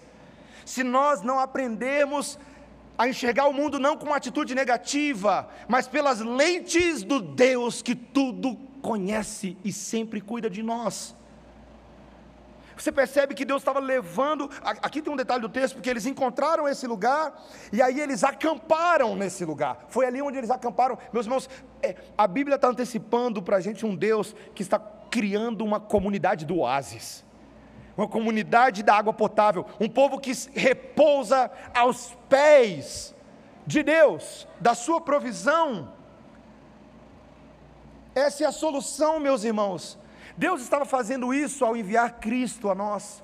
se 0.63 0.83
nós 0.83 1.23
não 1.23 1.39
aprendermos 1.39 2.37
a 2.95 3.09
enxergar 3.09 3.47
o 3.47 3.53
mundo 3.53 3.79
não 3.79 3.97
com 3.97 4.05
uma 4.05 4.17
atitude 4.17 4.53
negativa, 4.53 5.49
mas 5.67 5.87
pelas 5.87 6.19
lentes 6.19 7.01
do 7.01 7.19
Deus 7.19 7.81
que 7.81 7.95
tudo 7.95 8.55
conhece 8.83 9.57
e 9.63 9.73
sempre 9.73 10.21
cuida 10.21 10.47
de 10.47 10.61
nós. 10.61 11.15
Você 12.77 12.91
percebe 12.91 13.33
que 13.33 13.45
Deus 13.45 13.61
estava 13.61 13.79
levando. 13.79 14.49
Aqui 14.61 15.01
tem 15.01 15.11
um 15.11 15.15
detalhe 15.15 15.41
do 15.41 15.49
texto, 15.49 15.75
porque 15.75 15.89
eles 15.89 16.05
encontraram 16.05 16.67
esse 16.67 16.85
lugar 16.85 17.33
e 17.71 17.81
aí 17.81 17.99
eles 17.99 18.23
acamparam 18.23 19.15
nesse 19.15 19.45
lugar. 19.45 19.85
Foi 19.87 20.05
ali 20.05 20.21
onde 20.21 20.37
eles 20.37 20.51
acamparam. 20.51 20.97
Meus 21.13 21.25
irmãos, 21.25 21.49
é, 21.81 21.95
a 22.17 22.27
Bíblia 22.27 22.55
está 22.55 22.67
antecipando 22.67 23.41
para 23.41 23.57
a 23.57 23.61
gente 23.61 23.85
um 23.85 23.95
Deus 23.95 24.35
que 24.53 24.61
está 24.61 24.79
criando 25.09 25.63
uma 25.63 25.79
comunidade 25.79 26.45
do 26.45 26.57
oásis, 26.57 27.23
uma 27.95 28.07
comunidade 28.07 28.83
da 28.83 28.95
água 28.95 29.13
potável, 29.13 29.65
um 29.79 29.87
povo 29.87 30.19
que 30.19 30.31
repousa 30.53 31.49
aos 31.73 32.17
pés 32.27 33.15
de 33.65 33.81
Deus, 33.81 34.45
da 34.59 34.75
sua 34.75 34.99
provisão. 34.99 35.93
Essa 38.13 38.43
é 38.43 38.47
a 38.47 38.51
solução, 38.51 39.19
meus 39.19 39.43
irmãos. 39.43 39.97
Deus 40.37 40.61
estava 40.61 40.85
fazendo 40.85 41.33
isso 41.33 41.63
ao 41.63 41.77
enviar 41.77 42.19
Cristo 42.19 42.69
a 42.69 42.75
nós. 42.75 43.23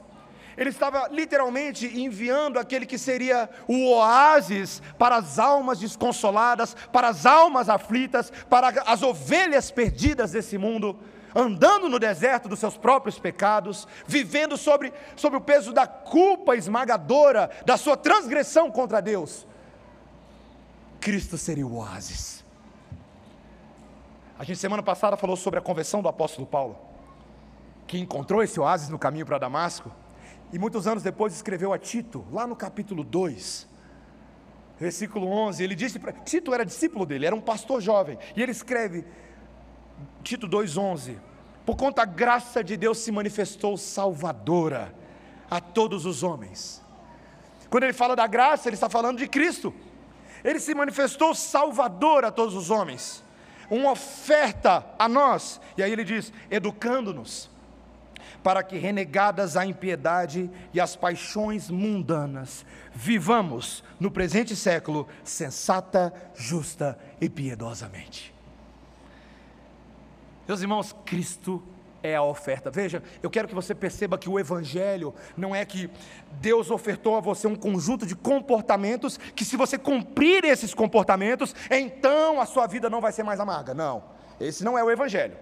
Ele 0.58 0.70
estava 0.70 1.08
literalmente 1.08 1.88
enviando 1.88 2.60
aquele 2.60 2.86
que 2.86 2.98
seria 2.98 3.50
o 3.68 3.90
oásis 3.90 4.82
para 4.98 5.16
as 5.16 5.40
almas 5.40 5.80
desconsoladas, 5.80 6.76
para 6.92 7.08
as 7.08 7.26
almas 7.26 7.70
aflitas, 7.70 8.32
para 8.50 8.70
as 8.86 9.02
ovelhas 9.02 9.72
perdidas 9.72 10.32
desse 10.32 10.58
mundo, 10.58 11.00
andando 11.34 11.88
no 11.88 11.98
deserto 11.98 12.50
dos 12.50 12.60
seus 12.60 12.78
próprios 12.78 13.18
pecados, 13.18 13.88
vivendo 14.06 14.58
sobre, 14.58 14.94
sobre 15.16 15.38
o 15.38 15.42
peso 15.42 15.72
da 15.72 15.88
culpa 15.88 16.56
esmagadora 16.56 17.50
da 17.66 17.78
sua 17.78 17.96
transgressão 17.96 18.70
contra 18.70 19.02
Deus. 19.02 19.48
Cristo 21.00 21.38
seria 21.38 21.66
o 21.66 21.78
oásis. 21.78 22.44
A 24.38 24.44
gente 24.44 24.60
semana 24.60 24.84
passada 24.84 25.16
falou 25.16 25.36
sobre 25.36 25.60
a 25.60 25.62
conversão 25.62 26.02
do 26.02 26.10
apóstolo 26.10 26.46
Paulo 26.46 26.91
que 27.92 28.00
encontrou 28.00 28.42
esse 28.42 28.58
oásis 28.58 28.88
no 28.88 28.98
caminho 28.98 29.26
para 29.26 29.38
Damasco, 29.38 29.92
e 30.54 30.58
muitos 30.58 30.88
anos 30.88 31.04
depois 31.04 31.34
escreveu 31.34 31.74
a 31.74 31.78
Tito, 31.78 32.26
lá 32.32 32.48
no 32.48 32.56
capítulo 32.56 33.04
2, 33.04 33.68
versículo 34.80 35.28
11, 35.28 35.62
ele 35.62 35.76
disse 35.76 36.00
para 36.00 36.14
Tito 36.14 36.54
era 36.54 36.66
discípulo 36.66 37.06
dele, 37.06 37.26
era 37.26 37.36
um 37.36 37.42
pastor 37.42 37.82
jovem, 37.82 38.18
e 38.34 38.42
ele 38.42 38.54
escreve 38.54 39.04
Tito 40.24 40.48
2:11, 40.48 41.18
por 41.66 41.76
conta 41.76 42.06
da 42.06 42.10
graça 42.10 42.64
de 42.64 42.78
Deus 42.78 42.98
se 42.98 43.12
manifestou 43.12 43.76
salvadora 43.76 44.96
a 45.50 45.60
todos 45.60 46.06
os 46.06 46.24
homens. 46.24 46.82
Quando 47.70 47.84
ele 47.84 47.92
fala 47.92 48.16
da 48.16 48.26
graça, 48.26 48.70
ele 48.70 48.76
está 48.76 48.90
falando 48.90 49.18
de 49.18 49.28
Cristo. 49.28 49.74
Ele 50.46 50.62
se 50.62 50.74
manifestou 50.74 51.36
salvador 51.36 52.24
a 52.24 52.32
todos 52.32 52.56
os 52.56 52.70
homens, 52.70 53.22
uma 53.70 53.92
oferta 53.92 54.86
a 54.98 55.10
nós. 55.10 55.60
E 55.78 55.84
aí 55.84 55.92
ele 55.92 56.06
diz: 56.06 56.32
educando-nos 56.50 57.51
para 58.44 58.64
que, 58.64 58.78
renegadas 58.78 59.56
a 59.58 59.66
impiedade 59.66 60.50
e 60.74 60.80
as 60.80 60.96
paixões 60.96 61.70
mundanas, 61.70 62.66
vivamos 62.94 63.84
no 64.00 64.12
presente 64.12 64.56
século 64.56 65.08
sensata, 65.24 66.14
justa 66.36 66.98
e 67.20 67.30
piedosamente. 67.30 68.34
Meus 70.48 70.62
irmãos, 70.62 70.96
Cristo 71.06 71.64
é 72.04 72.16
a 72.16 72.24
oferta. 72.24 72.72
Veja, 72.72 73.04
eu 73.22 73.30
quero 73.30 73.48
que 73.48 73.56
você 73.56 73.76
perceba 73.76 74.18
que 74.18 74.30
o 74.30 74.40
Evangelho 74.40 75.14
não 75.38 75.56
é 75.56 75.64
que 75.64 75.90
Deus 76.40 76.72
ofertou 76.72 77.16
a 77.16 77.20
você 77.20 77.48
um 77.48 77.56
conjunto 77.56 78.06
de 78.06 78.16
comportamentos 78.16 79.18
que, 79.36 79.46
se 79.46 79.56
você 79.56 79.78
cumprir 79.78 80.44
esses 80.44 80.74
comportamentos, 80.74 81.56
então 81.70 82.42
a 82.42 82.46
sua 82.46 82.68
vida 82.68 82.90
não 82.90 83.02
vai 83.02 83.12
ser 83.12 83.24
mais 83.24 83.40
amarga. 83.40 83.74
Não, 83.74 84.04
esse 84.40 84.64
não 84.64 84.78
é 84.78 84.84
o 84.84 84.90
Evangelho. 84.90 85.38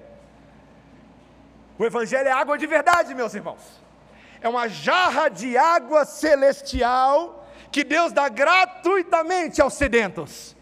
O 1.79 1.85
Evangelho 1.85 2.27
é 2.27 2.31
água 2.31 2.57
de 2.57 2.67
verdade, 2.67 3.15
meus 3.15 3.33
irmãos. 3.33 3.61
É 4.41 4.49
uma 4.49 4.67
jarra 4.67 5.29
de 5.29 5.57
água 5.57 6.03
celestial 6.03 7.49
que 7.71 7.85
Deus 7.85 8.11
dá 8.11 8.27
gratuitamente 8.27 9.61
aos 9.61 9.75
sedentos. 9.75 10.57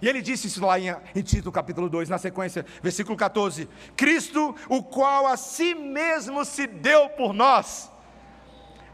E 0.00 0.08
ele 0.08 0.22
disse 0.22 0.46
isso 0.46 0.64
lá 0.64 0.80
em, 0.80 0.94
em 1.14 1.22
Tito 1.22 1.52
capítulo 1.52 1.90
2, 1.90 2.08
na 2.08 2.16
sequência, 2.16 2.64
versículo 2.82 3.14
14: 3.14 3.68
Cristo, 3.94 4.54
o 4.70 4.82
qual 4.82 5.26
a 5.26 5.36
si 5.36 5.74
mesmo 5.74 6.46
se 6.46 6.66
deu 6.66 7.10
por 7.10 7.34
nós, 7.34 7.90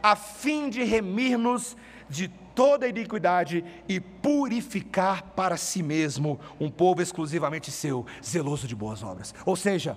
a 0.02 0.16
fim 0.16 0.68
de 0.68 0.82
remir-nos 0.82 1.76
de 2.08 2.26
toda 2.54 2.88
iniquidade 2.88 3.64
e 3.88 4.00
purificar 4.00 5.22
para 5.36 5.56
si 5.56 5.82
mesmo 5.82 6.40
um 6.58 6.70
povo 6.70 7.00
exclusivamente 7.00 7.70
seu, 7.70 8.04
zeloso 8.24 8.66
de 8.66 8.74
boas 8.74 9.02
obras. 9.02 9.34
Ou 9.46 9.56
seja, 9.56 9.96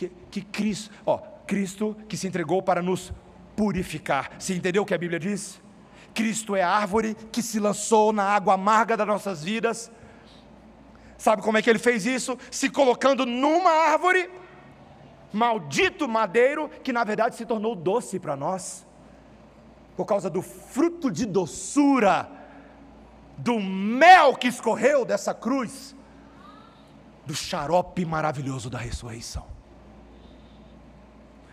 que, 0.00 0.12
que 0.30 0.40
Cristo, 0.40 0.94
ó, 1.04 1.18
Cristo 1.46 1.96
que 2.08 2.16
se 2.16 2.26
entregou 2.26 2.62
para 2.62 2.80
nos 2.80 3.12
purificar. 3.54 4.30
Você 4.38 4.54
entendeu 4.54 4.82
o 4.82 4.86
que 4.86 4.94
a 4.94 4.98
Bíblia 4.98 5.18
diz? 5.18 5.60
Cristo 6.14 6.56
é 6.56 6.62
a 6.62 6.70
árvore 6.70 7.14
que 7.30 7.42
se 7.42 7.60
lançou 7.60 8.12
na 8.12 8.24
água 8.24 8.54
amarga 8.54 8.96
das 8.96 9.06
nossas 9.06 9.44
vidas. 9.44 9.90
Sabe 11.18 11.42
como 11.42 11.58
é 11.58 11.62
que 11.62 11.68
ele 11.68 11.78
fez 11.78 12.06
isso? 12.06 12.38
Se 12.50 12.70
colocando 12.70 13.26
numa 13.26 13.70
árvore, 13.70 14.30
maldito 15.32 16.08
madeiro, 16.08 16.68
que 16.82 16.92
na 16.92 17.04
verdade 17.04 17.36
se 17.36 17.44
tornou 17.44 17.76
doce 17.76 18.18
para 18.18 18.34
nós, 18.34 18.86
por 19.96 20.06
causa 20.06 20.30
do 20.30 20.40
fruto 20.40 21.10
de 21.10 21.26
doçura, 21.26 22.30
do 23.36 23.60
mel 23.60 24.34
que 24.34 24.48
escorreu 24.48 25.04
dessa 25.04 25.34
cruz, 25.34 25.94
do 27.26 27.34
xarope 27.34 28.04
maravilhoso 28.06 28.70
da 28.70 28.78
ressurreição. 28.78 29.59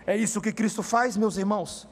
É 0.08 0.16
isso 0.16 0.40
que 0.40 0.54
Cristo 0.54 0.82
faz, 0.82 1.18
meus 1.18 1.36
irmãos. 1.36 1.86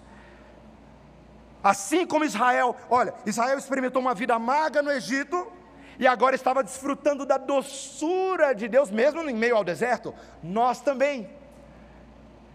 Assim 1.62 2.08
como 2.08 2.23
Israel, 2.23 2.73
olha, 2.89 3.13
Israel 3.25 3.58
experimentou 3.58 4.01
uma 4.01 4.13
vida 4.13 4.34
amarga 4.34 4.82
no 4.82 4.89
Egito 4.89 5.51
e 5.99 6.08
agora 6.08 6.34
estava 6.34 6.63
desfrutando 6.63 7.25
da 7.25 7.38
doçura 7.38 8.54
de 8.54 8.69
Deus, 8.69 8.89
mesmo 8.89 9.21
em 9.30 9.36
meio 9.36 9.58
ao 9.58 9.65
deserto. 9.65 10.15
Nós 10.41 10.80
também, 10.80 11.30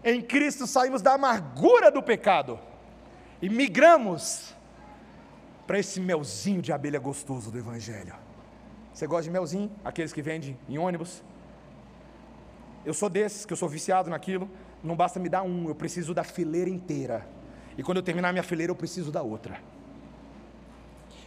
em 0.03 0.19
Cristo, 0.19 0.65
saímos 0.65 1.03
da 1.03 1.13
amargura 1.13 1.91
do 1.91 2.01
pecado 2.01 2.59
e 3.39 3.47
migramos 3.47 4.55
para 5.67 5.77
esse 5.77 5.99
melzinho 5.99 6.61
de 6.61 6.73
abelha 6.73 6.99
gostoso 6.99 7.51
do 7.51 7.57
Evangelho. 7.59 8.15
Você 8.91 9.05
gosta 9.05 9.23
de 9.23 9.31
melzinho? 9.31 9.71
Aqueles 9.85 10.11
que 10.11 10.23
vendem 10.23 10.57
em 10.67 10.79
ônibus? 10.79 11.21
Eu 12.83 12.95
sou 12.95 13.09
desses, 13.09 13.45
que 13.45 13.53
eu 13.53 13.57
sou 13.57 13.69
viciado 13.69 14.09
naquilo 14.09 14.49
não 14.83 14.95
basta 14.95 15.19
me 15.19 15.29
dar 15.29 15.43
um, 15.43 15.67
eu 15.67 15.75
preciso 15.75 16.13
da 16.13 16.23
fileira 16.23 16.69
inteira. 16.69 17.27
E 17.77 17.83
quando 17.83 17.97
eu 17.97 18.03
terminar 18.03 18.31
minha 18.31 18.43
fileira, 18.43 18.71
eu 18.71 18.75
preciso 18.75 19.11
da 19.11 19.21
outra. 19.21 19.59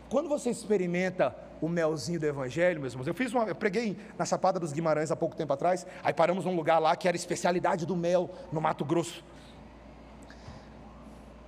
Quando 0.08 0.28
você 0.28 0.50
experimenta 0.50 1.34
o 1.60 1.68
melzinho 1.68 2.20
do 2.20 2.26
Evangelho, 2.26 2.80
meus 2.80 2.92
irmãos, 2.92 3.06
eu 3.06 3.14
fiz 3.14 3.32
uma, 3.32 3.44
eu 3.44 3.54
preguei 3.54 3.96
na 4.18 4.24
Chapada 4.24 4.60
dos 4.60 4.72
Guimarães 4.72 5.10
há 5.10 5.16
pouco 5.16 5.34
tempo 5.34 5.52
atrás, 5.52 5.86
aí 6.02 6.12
paramos 6.12 6.44
num 6.44 6.54
lugar 6.54 6.78
lá 6.78 6.94
que 6.94 7.08
era 7.08 7.16
especialidade 7.16 7.86
do 7.86 7.96
mel 7.96 8.30
no 8.52 8.60
Mato 8.60 8.84
Grosso. 8.84 9.24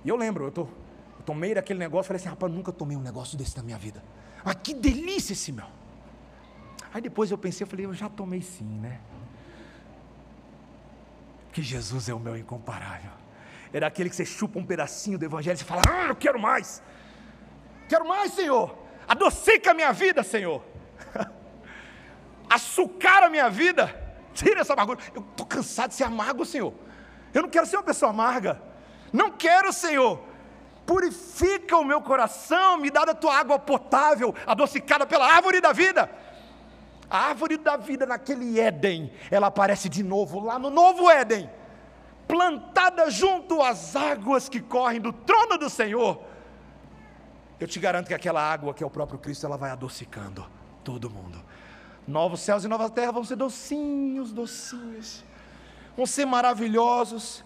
E 0.03 0.09
eu 0.09 0.15
lembro, 0.15 0.45
eu, 0.45 0.51
tô, 0.51 0.61
eu 0.61 1.25
tomei 1.25 1.53
daquele 1.53 1.79
negócio, 1.79 2.07
falei 2.07 2.19
assim, 2.19 2.29
rapaz, 2.29 2.51
nunca 2.51 2.71
tomei 2.71 2.97
um 2.97 3.01
negócio 3.01 3.37
desse 3.37 3.55
na 3.57 3.63
minha 3.63 3.77
vida. 3.77 4.03
Mas 4.43 4.55
que 4.55 4.73
delícia 4.73 5.33
esse 5.33 5.51
mel. 5.51 5.67
Aí 6.93 7.01
depois 7.01 7.29
eu 7.29 7.37
pensei, 7.37 7.63
eu 7.63 7.69
falei, 7.69 7.85
eu 7.85 7.93
já 7.93 8.09
tomei 8.09 8.41
sim, 8.41 8.65
né? 8.65 8.99
Que 11.57 11.63
Jesus 11.63 12.07
é 12.07 12.13
o 12.13 12.19
meu 12.19 12.37
incomparável. 12.37 13.09
Era 13.73 13.87
aquele 13.87 14.11
que 14.11 14.15
você 14.15 14.23
chupa 14.23 14.59
um 14.59 14.65
pedacinho 14.65 15.17
do 15.17 15.25
Evangelho 15.25 15.55
e 15.55 15.57
você 15.57 15.65
fala: 15.65 15.81
Ah, 15.89 16.05
eu 16.09 16.15
quero 16.15 16.39
mais, 16.39 16.83
quero 17.89 18.07
mais, 18.07 18.31
Senhor. 18.33 18.77
Adocica 19.07 19.71
a 19.71 19.73
minha 19.73 19.91
vida, 19.91 20.21
Senhor. 20.21 20.63
Açucar 22.47 23.23
a 23.23 23.29
minha 23.29 23.49
vida. 23.49 23.83
Tira 24.35 24.61
essa 24.61 24.73
amargura. 24.73 24.99
Eu 25.15 25.21
estou 25.21 25.47
cansado 25.47 25.89
de 25.89 25.95
ser 25.95 26.03
amargo, 26.03 26.45
Senhor. 26.45 26.75
Eu 27.33 27.41
não 27.41 27.49
quero 27.49 27.65
ser 27.65 27.77
uma 27.77 27.83
pessoa 27.83 28.11
amarga. 28.11 28.61
Não 29.11 29.31
quero, 29.31 29.73
Senhor. 29.73 30.23
Purifica 30.85 31.75
o 31.75 31.83
meu 31.83 32.01
coração, 32.03 32.77
me 32.77 32.91
dá 32.91 33.03
da 33.03 33.15
tua 33.15 33.35
água 33.35 33.57
potável, 33.57 34.35
adocicada 34.45 35.07
pela 35.07 35.25
árvore 35.25 35.59
da 35.59 35.73
vida. 35.73 36.07
A 37.09 37.29
árvore 37.29 37.57
da 37.57 37.77
vida 37.77 38.05
naquele 38.05 38.59
Éden, 38.59 39.11
ela 39.31 39.47
aparece 39.47 39.87
de 39.87 40.03
novo 40.03 40.39
lá 40.39 40.59
no 40.59 40.69
novo 40.69 41.09
Éden, 41.09 41.49
plantada 42.27 43.09
junto 43.09 43.61
às 43.61 43.95
águas 43.95 44.49
que 44.49 44.59
correm 44.59 44.99
do 44.99 45.13
trono 45.13 45.57
do 45.57 45.69
Senhor, 45.69 46.19
eu 47.59 47.67
te 47.67 47.79
garanto 47.79 48.07
que 48.07 48.13
aquela 48.13 48.41
água 48.41 48.73
que 48.73 48.83
é 48.83 48.87
o 48.87 48.89
próprio 48.89 49.17
Cristo, 49.17 49.45
ela 49.45 49.57
vai 49.57 49.71
adocicando 49.71 50.45
todo 50.83 51.09
mundo. 51.09 51.43
Novos 52.07 52.41
céus 52.41 52.63
e 52.63 52.67
nova 52.67 52.89
terra 52.89 53.11
vão 53.11 53.23
ser 53.23 53.35
docinhos, 53.35 54.31
docinhos, 54.31 55.25
vão 55.95 56.05
ser 56.05 56.25
maravilhosos. 56.25 57.43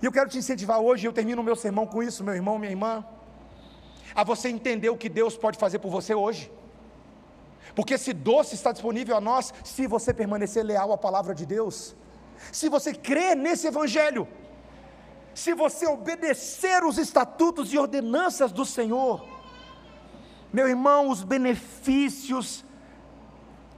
E 0.00 0.06
eu 0.06 0.12
quero 0.12 0.28
te 0.28 0.38
incentivar 0.38 0.80
hoje, 0.80 1.06
eu 1.06 1.12
termino 1.12 1.42
o 1.42 1.44
meu 1.44 1.54
sermão 1.54 1.86
com 1.86 2.02
isso, 2.02 2.24
meu 2.24 2.34
irmão, 2.34 2.58
minha 2.58 2.72
irmã, 2.72 3.04
a 4.14 4.24
você 4.24 4.48
entender 4.48 4.88
o 4.88 4.96
que 4.96 5.08
Deus 5.08 5.36
pode 5.36 5.58
fazer 5.58 5.78
por 5.78 5.90
você 5.90 6.14
hoje. 6.14 6.50
Porque 7.74 7.94
esse 7.94 8.12
doce 8.12 8.54
está 8.54 8.72
disponível 8.72 9.16
a 9.16 9.20
nós 9.20 9.52
se 9.64 9.86
você 9.86 10.14
permanecer 10.14 10.64
leal 10.64 10.92
à 10.92 10.98
palavra 10.98 11.34
de 11.34 11.44
Deus, 11.44 11.96
se 12.52 12.68
você 12.68 12.94
crer 12.94 13.36
nesse 13.36 13.66
Evangelho, 13.66 14.28
se 15.34 15.52
você 15.52 15.86
obedecer 15.86 16.84
os 16.84 16.98
estatutos 16.98 17.72
e 17.72 17.78
ordenanças 17.78 18.52
do 18.52 18.64
Senhor. 18.64 19.26
Meu 20.52 20.68
irmão, 20.68 21.08
os 21.08 21.24
benefícios 21.24 22.64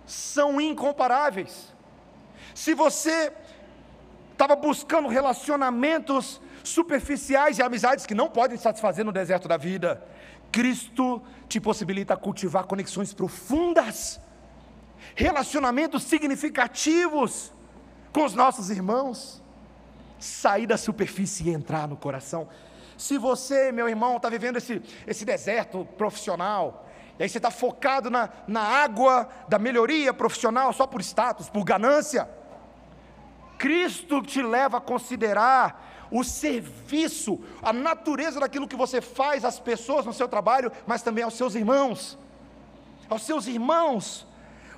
são 0.05 0.61
incomparáveis. 0.61 1.75
Se 2.55 2.75
você 2.75 3.33
estava 4.33 4.55
buscando 4.55 5.09
relacionamentos 5.09 6.41
superficiais 6.63 7.59
e 7.59 7.63
amizades 7.63 8.05
que 8.05 8.15
não 8.15 8.29
podem 8.29 8.59
satisfazer 8.59 9.05
no 9.05 9.13
deserto 9.13 9.49
da 9.49 9.57
vida, 9.57 10.07
Cristo 10.53 11.23
te 11.49 11.61
possibilita 11.61 12.17
cultivar 12.17 12.65
conexões 12.65 13.15
profundas, 13.15 14.21
relacionamentos 15.15 16.03
significativos 16.03 17.53
com 18.13 18.25
os 18.25 18.35
nossos 18.35 18.71
irmãos, 18.71 19.43
sair 20.19 20.67
da 20.67 20.77
superfície 20.77 21.45
e 21.49 21.53
entrar 21.53 21.87
no 21.87 21.97
coração. 21.97 22.49
Se 22.97 23.19
você, 23.19 23.71
meu 23.71 23.89
irmão, 23.89 24.17
está 24.17 24.29
vivendo 24.29 24.57
esse, 24.57 24.83
esse 25.07 25.25
deserto 25.25 25.87
profissional, 25.97 26.89
e 27.19 27.23
aí 27.23 27.29
você 27.29 27.39
está 27.39 27.51
focado 27.51 28.11
na, 28.11 28.31
na 28.47 28.63
água 28.63 29.29
da 29.49 29.59
melhoria 29.59 30.13
profissional 30.13 30.73
só 30.73 30.87
por 30.87 31.01
status, 31.01 31.49
por 31.49 31.65
ganância, 31.65 32.29
Cristo 33.59 34.23
te 34.23 34.43
leva 34.43 34.79
a 34.79 34.81
considerar 34.81 35.96
o 36.11 36.23
serviço, 36.23 37.41
a 37.63 37.73
natureza 37.73 38.41
daquilo 38.41 38.69
que 38.69 38.77
você 38.77 39.01
faz 39.01 39.45
às 39.45 39.59
pessoas 39.59 40.07
no 40.07 40.13
seu 40.13 40.29
trabalho, 40.29 40.71
mas 40.87 41.03
também 41.03 41.25
aos 41.25 41.35
seus 41.35 41.55
irmãos. 41.55 42.19
Aos 43.09 43.23
seus 43.23 43.47
irmãos, 43.47 44.27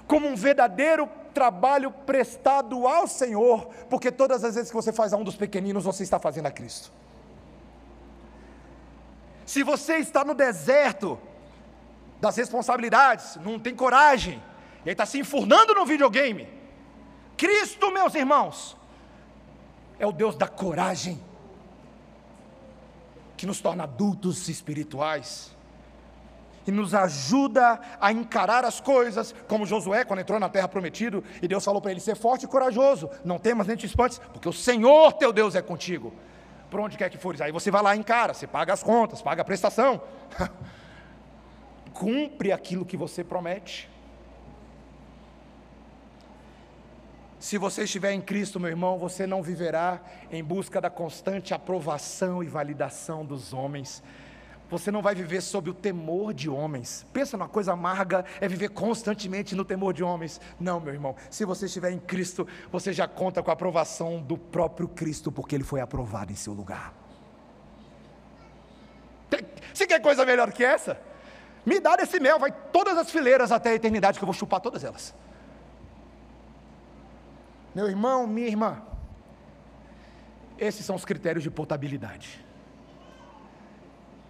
como 0.07 0.27
um 0.27 0.37
verdadeiro 0.37 1.09
trabalho 1.35 1.91
prestado 1.91 2.87
ao 2.87 3.07
Senhor, 3.07 3.69
porque 3.89 4.11
todas 4.11 4.43
as 4.43 4.55
vezes 4.55 4.71
que 4.71 4.77
você 4.77 4.93
faz 4.93 5.13
a 5.13 5.17
um 5.17 5.25
dos 5.25 5.37
pequeninos, 5.37 5.85
você 5.85 6.03
está 6.03 6.19
fazendo 6.19 6.47
a 6.47 6.51
Cristo. 6.51 6.91
Se 9.47 9.63
você 9.63 9.97
está 9.97 10.25
no 10.25 10.35
deserto 10.35 11.19
das 12.21 12.37
responsabilidades, 12.37 13.37
não 13.37 13.59
tem 13.59 13.75
coragem, 13.75 14.43
e 14.85 14.89
aí 14.89 14.93
está 14.93 15.07
se 15.07 15.19
enfurnando 15.19 15.75
no 15.75 15.87
videogame, 15.87 16.49
Cristo, 17.37 17.93
meus 17.93 18.15
irmãos, 18.15 18.77
é 19.99 20.07
o 20.07 20.13
Deus 20.13 20.37
da 20.37 20.47
coragem, 20.47 21.21
que 23.37 23.47
nos 23.47 23.61
torna 23.61 23.85
adultos 23.85 24.49
espirituais 24.49 25.57
e 26.67 26.71
nos 26.71 26.95
ajuda 26.95 27.81
a 27.99 28.13
encarar 28.13 28.63
as 28.63 28.79
coisas, 28.79 29.35
como 29.49 29.65
Josué, 29.65 30.05
quando 30.05 30.21
entrou 30.21 30.39
na 30.39 30.51
terra 30.51 30.69
prometida, 30.69 31.23
e 31.41 31.49
Deus 31.49 31.65
falou 31.65 31.81
para 31.81 31.91
ele: 31.91 32.01
ser 32.01 32.15
forte 32.15 32.45
e 32.45 32.49
corajoso, 32.49 33.09
não 33.25 33.39
temas 33.39 33.67
nem 33.67 33.77
te 33.77 33.87
espantes, 33.87 34.19
porque 34.33 34.49
o 34.49 34.53
Senhor 34.53 35.15
teu 35.15 35.33
Deus 35.33 35.55
é 35.55 35.63
contigo. 35.63 36.13
Por 36.71 36.81
onde 36.81 36.99
quer 36.99 37.09
que 37.09 37.17
fores, 37.17 37.41
aí 37.41 37.51
você 37.51 37.71
vai 37.71 37.83
lá 37.83 37.97
e 37.97 37.99
encara, 37.99 38.35
você 38.35 38.47
paga 38.47 38.75
as 38.75 38.83
contas, 38.83 39.23
paga 39.23 39.41
a 39.41 39.45
prestação, 39.45 40.03
cumpre 41.95 42.53
aquilo 42.53 42.85
que 42.85 42.99
você 42.99 43.25
promete. 43.25 43.89
Se 47.49 47.57
você 47.57 47.85
estiver 47.85 48.13
em 48.13 48.21
Cristo, 48.21 48.61
meu 48.61 48.69
irmão, 48.69 48.99
você 48.99 49.27
não 49.27 49.43
viverá 49.43 50.03
em 50.31 50.45
busca 50.45 50.83
da 50.83 50.91
constante 50.91 51.55
aprovação 51.55 52.45
e 52.45 52.47
validação 52.47 53.25
dos 53.25 53.55
homens. 53.55 54.03
Você 54.69 54.91
não 54.91 55.01
vai 55.01 55.15
viver 55.15 55.41
sob 55.41 55.71
o 55.71 55.73
temor 55.73 56.35
de 56.35 56.51
homens. 56.51 57.07
Pensa 57.11 57.39
numa 57.39 57.49
coisa 57.49 57.73
amarga, 57.73 58.23
é 58.39 58.47
viver 58.47 58.69
constantemente 58.69 59.55
no 59.55 59.65
temor 59.65 59.95
de 59.95 60.05
homens. 60.05 60.39
Não, 60.61 60.79
meu 60.79 60.93
irmão. 60.93 61.17
Se 61.31 61.47
você 61.47 61.65
estiver 61.65 61.91
em 61.91 61.99
Cristo, 61.99 62.47
você 62.71 62.93
já 62.93 63.09
conta 63.09 63.43
com 63.43 63.49
a 63.49 63.55
aprovação 63.55 64.21
do 64.21 64.37
próprio 64.37 64.87
Cristo, 64.87 65.33
porque 65.33 65.55
ele 65.55 65.65
foi 65.65 65.81
aprovado 65.81 66.31
em 66.31 66.37
seu 66.37 66.53
lugar. 66.53 66.93
Se 69.73 69.87
quer 69.87 70.03
coisa 70.03 70.27
melhor 70.27 70.53
que 70.53 70.63
essa? 70.63 71.01
Me 71.65 71.81
dá 71.81 71.97
desse 71.97 72.21
mel, 72.21 72.39
vai 72.39 72.53
todas 72.53 72.99
as 72.99 73.11
fileiras 73.11 73.51
até 73.51 73.71
a 73.71 73.75
eternidade, 73.75 74.19
que 74.19 74.23
eu 74.23 74.27
vou 74.27 74.35
chupar 74.35 74.61
todas 74.61 74.85
elas. 74.85 75.15
Meu 77.79 77.89
irmão, 77.89 78.27
minha 78.27 78.49
irmã, 78.49 78.83
esses 80.59 80.85
são 80.85 80.97
os 80.97 81.05
critérios 81.05 81.45
de 81.45 81.49
potabilidade. 81.49 82.45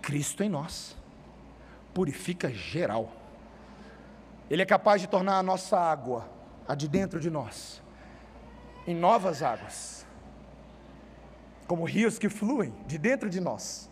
Cristo 0.02 0.42
em 0.42 0.50
nós 0.50 0.94
purifica 1.94 2.50
geral. 2.50 3.10
Ele 4.50 4.60
é 4.60 4.66
capaz 4.66 5.00
de 5.00 5.06
tornar 5.06 5.38
a 5.38 5.42
nossa 5.42 5.80
água, 5.80 6.28
a 6.68 6.74
de 6.74 6.86
dentro 6.86 7.18
de 7.18 7.30
nós, 7.30 7.82
em 8.86 8.94
novas 8.94 9.42
águas, 9.42 10.06
como 11.66 11.86
rios 11.86 12.18
que 12.18 12.28
fluem 12.28 12.74
de 12.86 12.98
dentro 12.98 13.30
de 13.30 13.40
nós, 13.40 13.90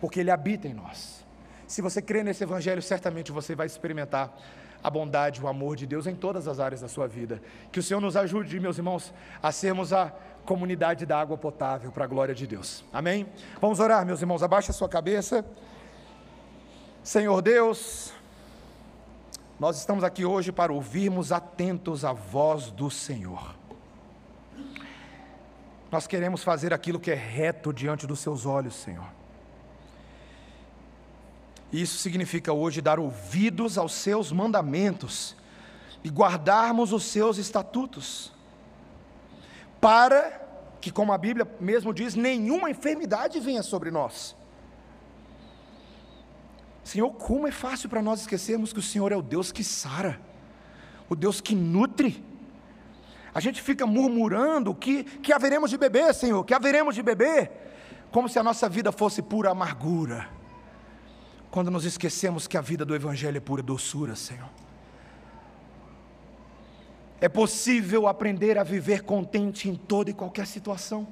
porque 0.00 0.20
Ele 0.20 0.30
habita 0.30 0.68
em 0.68 0.72
nós. 0.72 1.26
Se 1.66 1.82
você 1.82 2.00
crê 2.00 2.22
nesse 2.22 2.44
Evangelho, 2.44 2.80
certamente 2.80 3.32
você 3.32 3.56
vai 3.56 3.66
experimentar 3.66 4.32
a 4.82 4.90
bondade, 4.90 5.42
o 5.42 5.48
amor 5.48 5.76
de 5.76 5.86
Deus 5.86 6.06
em 6.06 6.14
todas 6.14 6.46
as 6.46 6.60
áreas 6.60 6.80
da 6.80 6.88
sua 6.88 7.06
vida. 7.06 7.42
Que 7.72 7.80
o 7.80 7.82
Senhor 7.82 8.00
nos 8.00 8.16
ajude, 8.16 8.60
meus 8.60 8.78
irmãos, 8.78 9.12
a 9.42 9.50
sermos 9.50 9.92
a 9.92 10.12
comunidade 10.44 11.04
da 11.04 11.20
água 11.20 11.36
potável 11.36 11.90
para 11.92 12.04
a 12.04 12.06
glória 12.06 12.34
de 12.34 12.46
Deus. 12.46 12.84
Amém? 12.92 13.26
Vamos 13.60 13.80
orar, 13.80 14.06
meus 14.06 14.20
irmãos, 14.20 14.42
abaixa 14.42 14.70
a 14.70 14.74
sua 14.74 14.88
cabeça. 14.88 15.44
Senhor 17.02 17.40
Deus, 17.42 18.12
nós 19.58 19.78
estamos 19.78 20.04
aqui 20.04 20.24
hoje 20.24 20.52
para 20.52 20.72
ouvirmos 20.72 21.32
atentos 21.32 22.04
a 22.04 22.12
voz 22.12 22.70
do 22.70 22.90
Senhor. 22.90 23.54
Nós 25.90 26.06
queremos 26.06 26.44
fazer 26.44 26.72
aquilo 26.72 27.00
que 27.00 27.10
é 27.10 27.14
reto 27.14 27.72
diante 27.72 28.06
dos 28.06 28.20
seus 28.20 28.44
olhos, 28.44 28.74
Senhor. 28.74 29.17
Isso 31.72 31.98
significa 31.98 32.52
hoje 32.52 32.80
dar 32.80 32.98
ouvidos 32.98 33.76
aos 33.76 33.92
seus 33.92 34.32
mandamentos 34.32 35.36
e 36.02 36.08
guardarmos 36.08 36.92
os 36.92 37.04
seus 37.04 37.36
estatutos, 37.36 38.32
para 39.80 40.46
que, 40.80 40.90
como 40.90 41.12
a 41.12 41.18
Bíblia 41.18 41.46
mesmo 41.60 41.92
diz, 41.92 42.14
nenhuma 42.14 42.70
enfermidade 42.70 43.38
venha 43.38 43.62
sobre 43.62 43.90
nós. 43.90 44.34
Senhor, 46.82 47.10
como 47.10 47.46
é 47.46 47.50
fácil 47.50 47.88
para 47.90 48.00
nós 48.00 48.20
esquecermos 48.20 48.72
que 48.72 48.78
o 48.78 48.82
Senhor 48.82 49.12
é 49.12 49.16
o 49.16 49.22
Deus 49.22 49.52
que 49.52 49.62
sara, 49.62 50.18
o 51.08 51.14
Deus 51.14 51.40
que 51.40 51.54
nutre. 51.54 52.24
A 53.34 53.40
gente 53.40 53.60
fica 53.60 53.86
murmurando 53.86 54.74
que, 54.74 55.04
que 55.04 55.34
haveremos 55.34 55.68
de 55.68 55.76
beber, 55.76 56.14
Senhor, 56.14 56.42
que 56.44 56.54
haveremos 56.54 56.94
de 56.94 57.02
beber, 57.02 57.50
como 58.10 58.26
se 58.26 58.38
a 58.38 58.42
nossa 58.42 58.70
vida 58.70 58.90
fosse 58.90 59.20
pura 59.20 59.50
amargura 59.50 60.37
quando 61.50 61.70
nos 61.70 61.84
esquecemos 61.84 62.46
que 62.46 62.56
a 62.56 62.60
vida 62.60 62.84
do 62.84 62.94
Evangelho 62.94 63.36
é 63.36 63.40
pura 63.40 63.62
doçura, 63.62 64.14
Senhor. 64.14 64.48
É 67.20 67.28
possível 67.28 68.06
aprender 68.06 68.58
a 68.58 68.62
viver 68.62 69.02
contente 69.02 69.68
em 69.68 69.74
toda 69.74 70.10
e 70.10 70.14
qualquer 70.14 70.46
situação. 70.46 71.08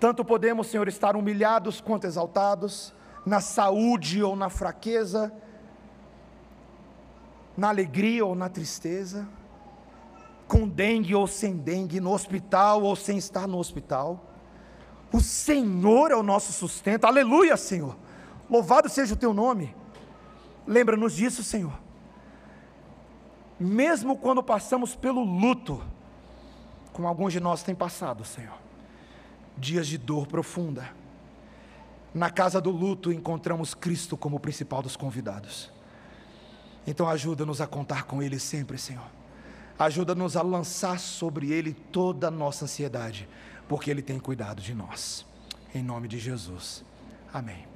Tanto 0.00 0.24
podemos, 0.24 0.68
Senhor, 0.68 0.88
estar 0.88 1.16
humilhados 1.16 1.80
quanto 1.80 2.06
exaltados, 2.06 2.94
na 3.26 3.40
saúde 3.40 4.22
ou 4.22 4.34
na 4.34 4.48
fraqueza, 4.48 5.32
na 7.56 7.68
alegria 7.68 8.24
ou 8.24 8.34
na 8.34 8.48
tristeza, 8.48 9.28
com 10.46 10.66
dengue 10.66 11.14
ou 11.14 11.26
sem 11.26 11.56
dengue, 11.56 12.00
no 12.00 12.12
hospital 12.12 12.82
ou 12.84 12.94
sem 12.94 13.18
estar 13.18 13.46
no 13.46 13.58
hospital. 13.58 14.24
O 15.12 15.20
Senhor 15.20 16.10
é 16.10 16.16
o 16.16 16.22
nosso 16.22 16.52
sustento, 16.52 17.04
aleluia, 17.04 17.56
Senhor. 17.56 17.96
Louvado 18.48 18.88
seja 18.88 19.14
o 19.14 19.16
teu 19.16 19.34
nome. 19.34 19.74
Lembra-nos 20.66 21.14
disso, 21.14 21.42
Senhor. 21.42 21.78
Mesmo 23.58 24.16
quando 24.16 24.42
passamos 24.42 24.94
pelo 24.94 25.22
luto, 25.22 25.82
como 26.92 27.08
alguns 27.08 27.32
de 27.32 27.40
nós 27.40 27.62
têm 27.62 27.74
passado, 27.74 28.24
Senhor, 28.24 28.56
dias 29.56 29.86
de 29.86 29.98
dor 29.98 30.26
profunda. 30.26 30.88
Na 32.14 32.30
casa 32.30 32.60
do 32.60 32.70
luto 32.70 33.12
encontramos 33.12 33.74
Cristo 33.74 34.16
como 34.16 34.36
o 34.36 34.40
principal 34.40 34.82
dos 34.82 34.96
convidados. 34.96 35.70
Então 36.86 37.08
ajuda-nos 37.08 37.60
a 37.60 37.66
contar 37.66 38.04
com 38.04 38.22
Ele 38.22 38.38
sempre, 38.38 38.78
Senhor. 38.78 39.06
Ajuda-nos 39.78 40.36
a 40.36 40.42
lançar 40.42 40.98
sobre 40.98 41.52
Ele 41.52 41.72
toda 41.72 42.28
a 42.28 42.30
nossa 42.30 42.64
ansiedade, 42.64 43.28
porque 43.68 43.90
Ele 43.90 44.02
tem 44.02 44.18
cuidado 44.18 44.62
de 44.62 44.74
nós. 44.74 45.26
Em 45.74 45.82
nome 45.82 46.08
de 46.08 46.18
Jesus. 46.18 46.84
Amém. 47.32 47.67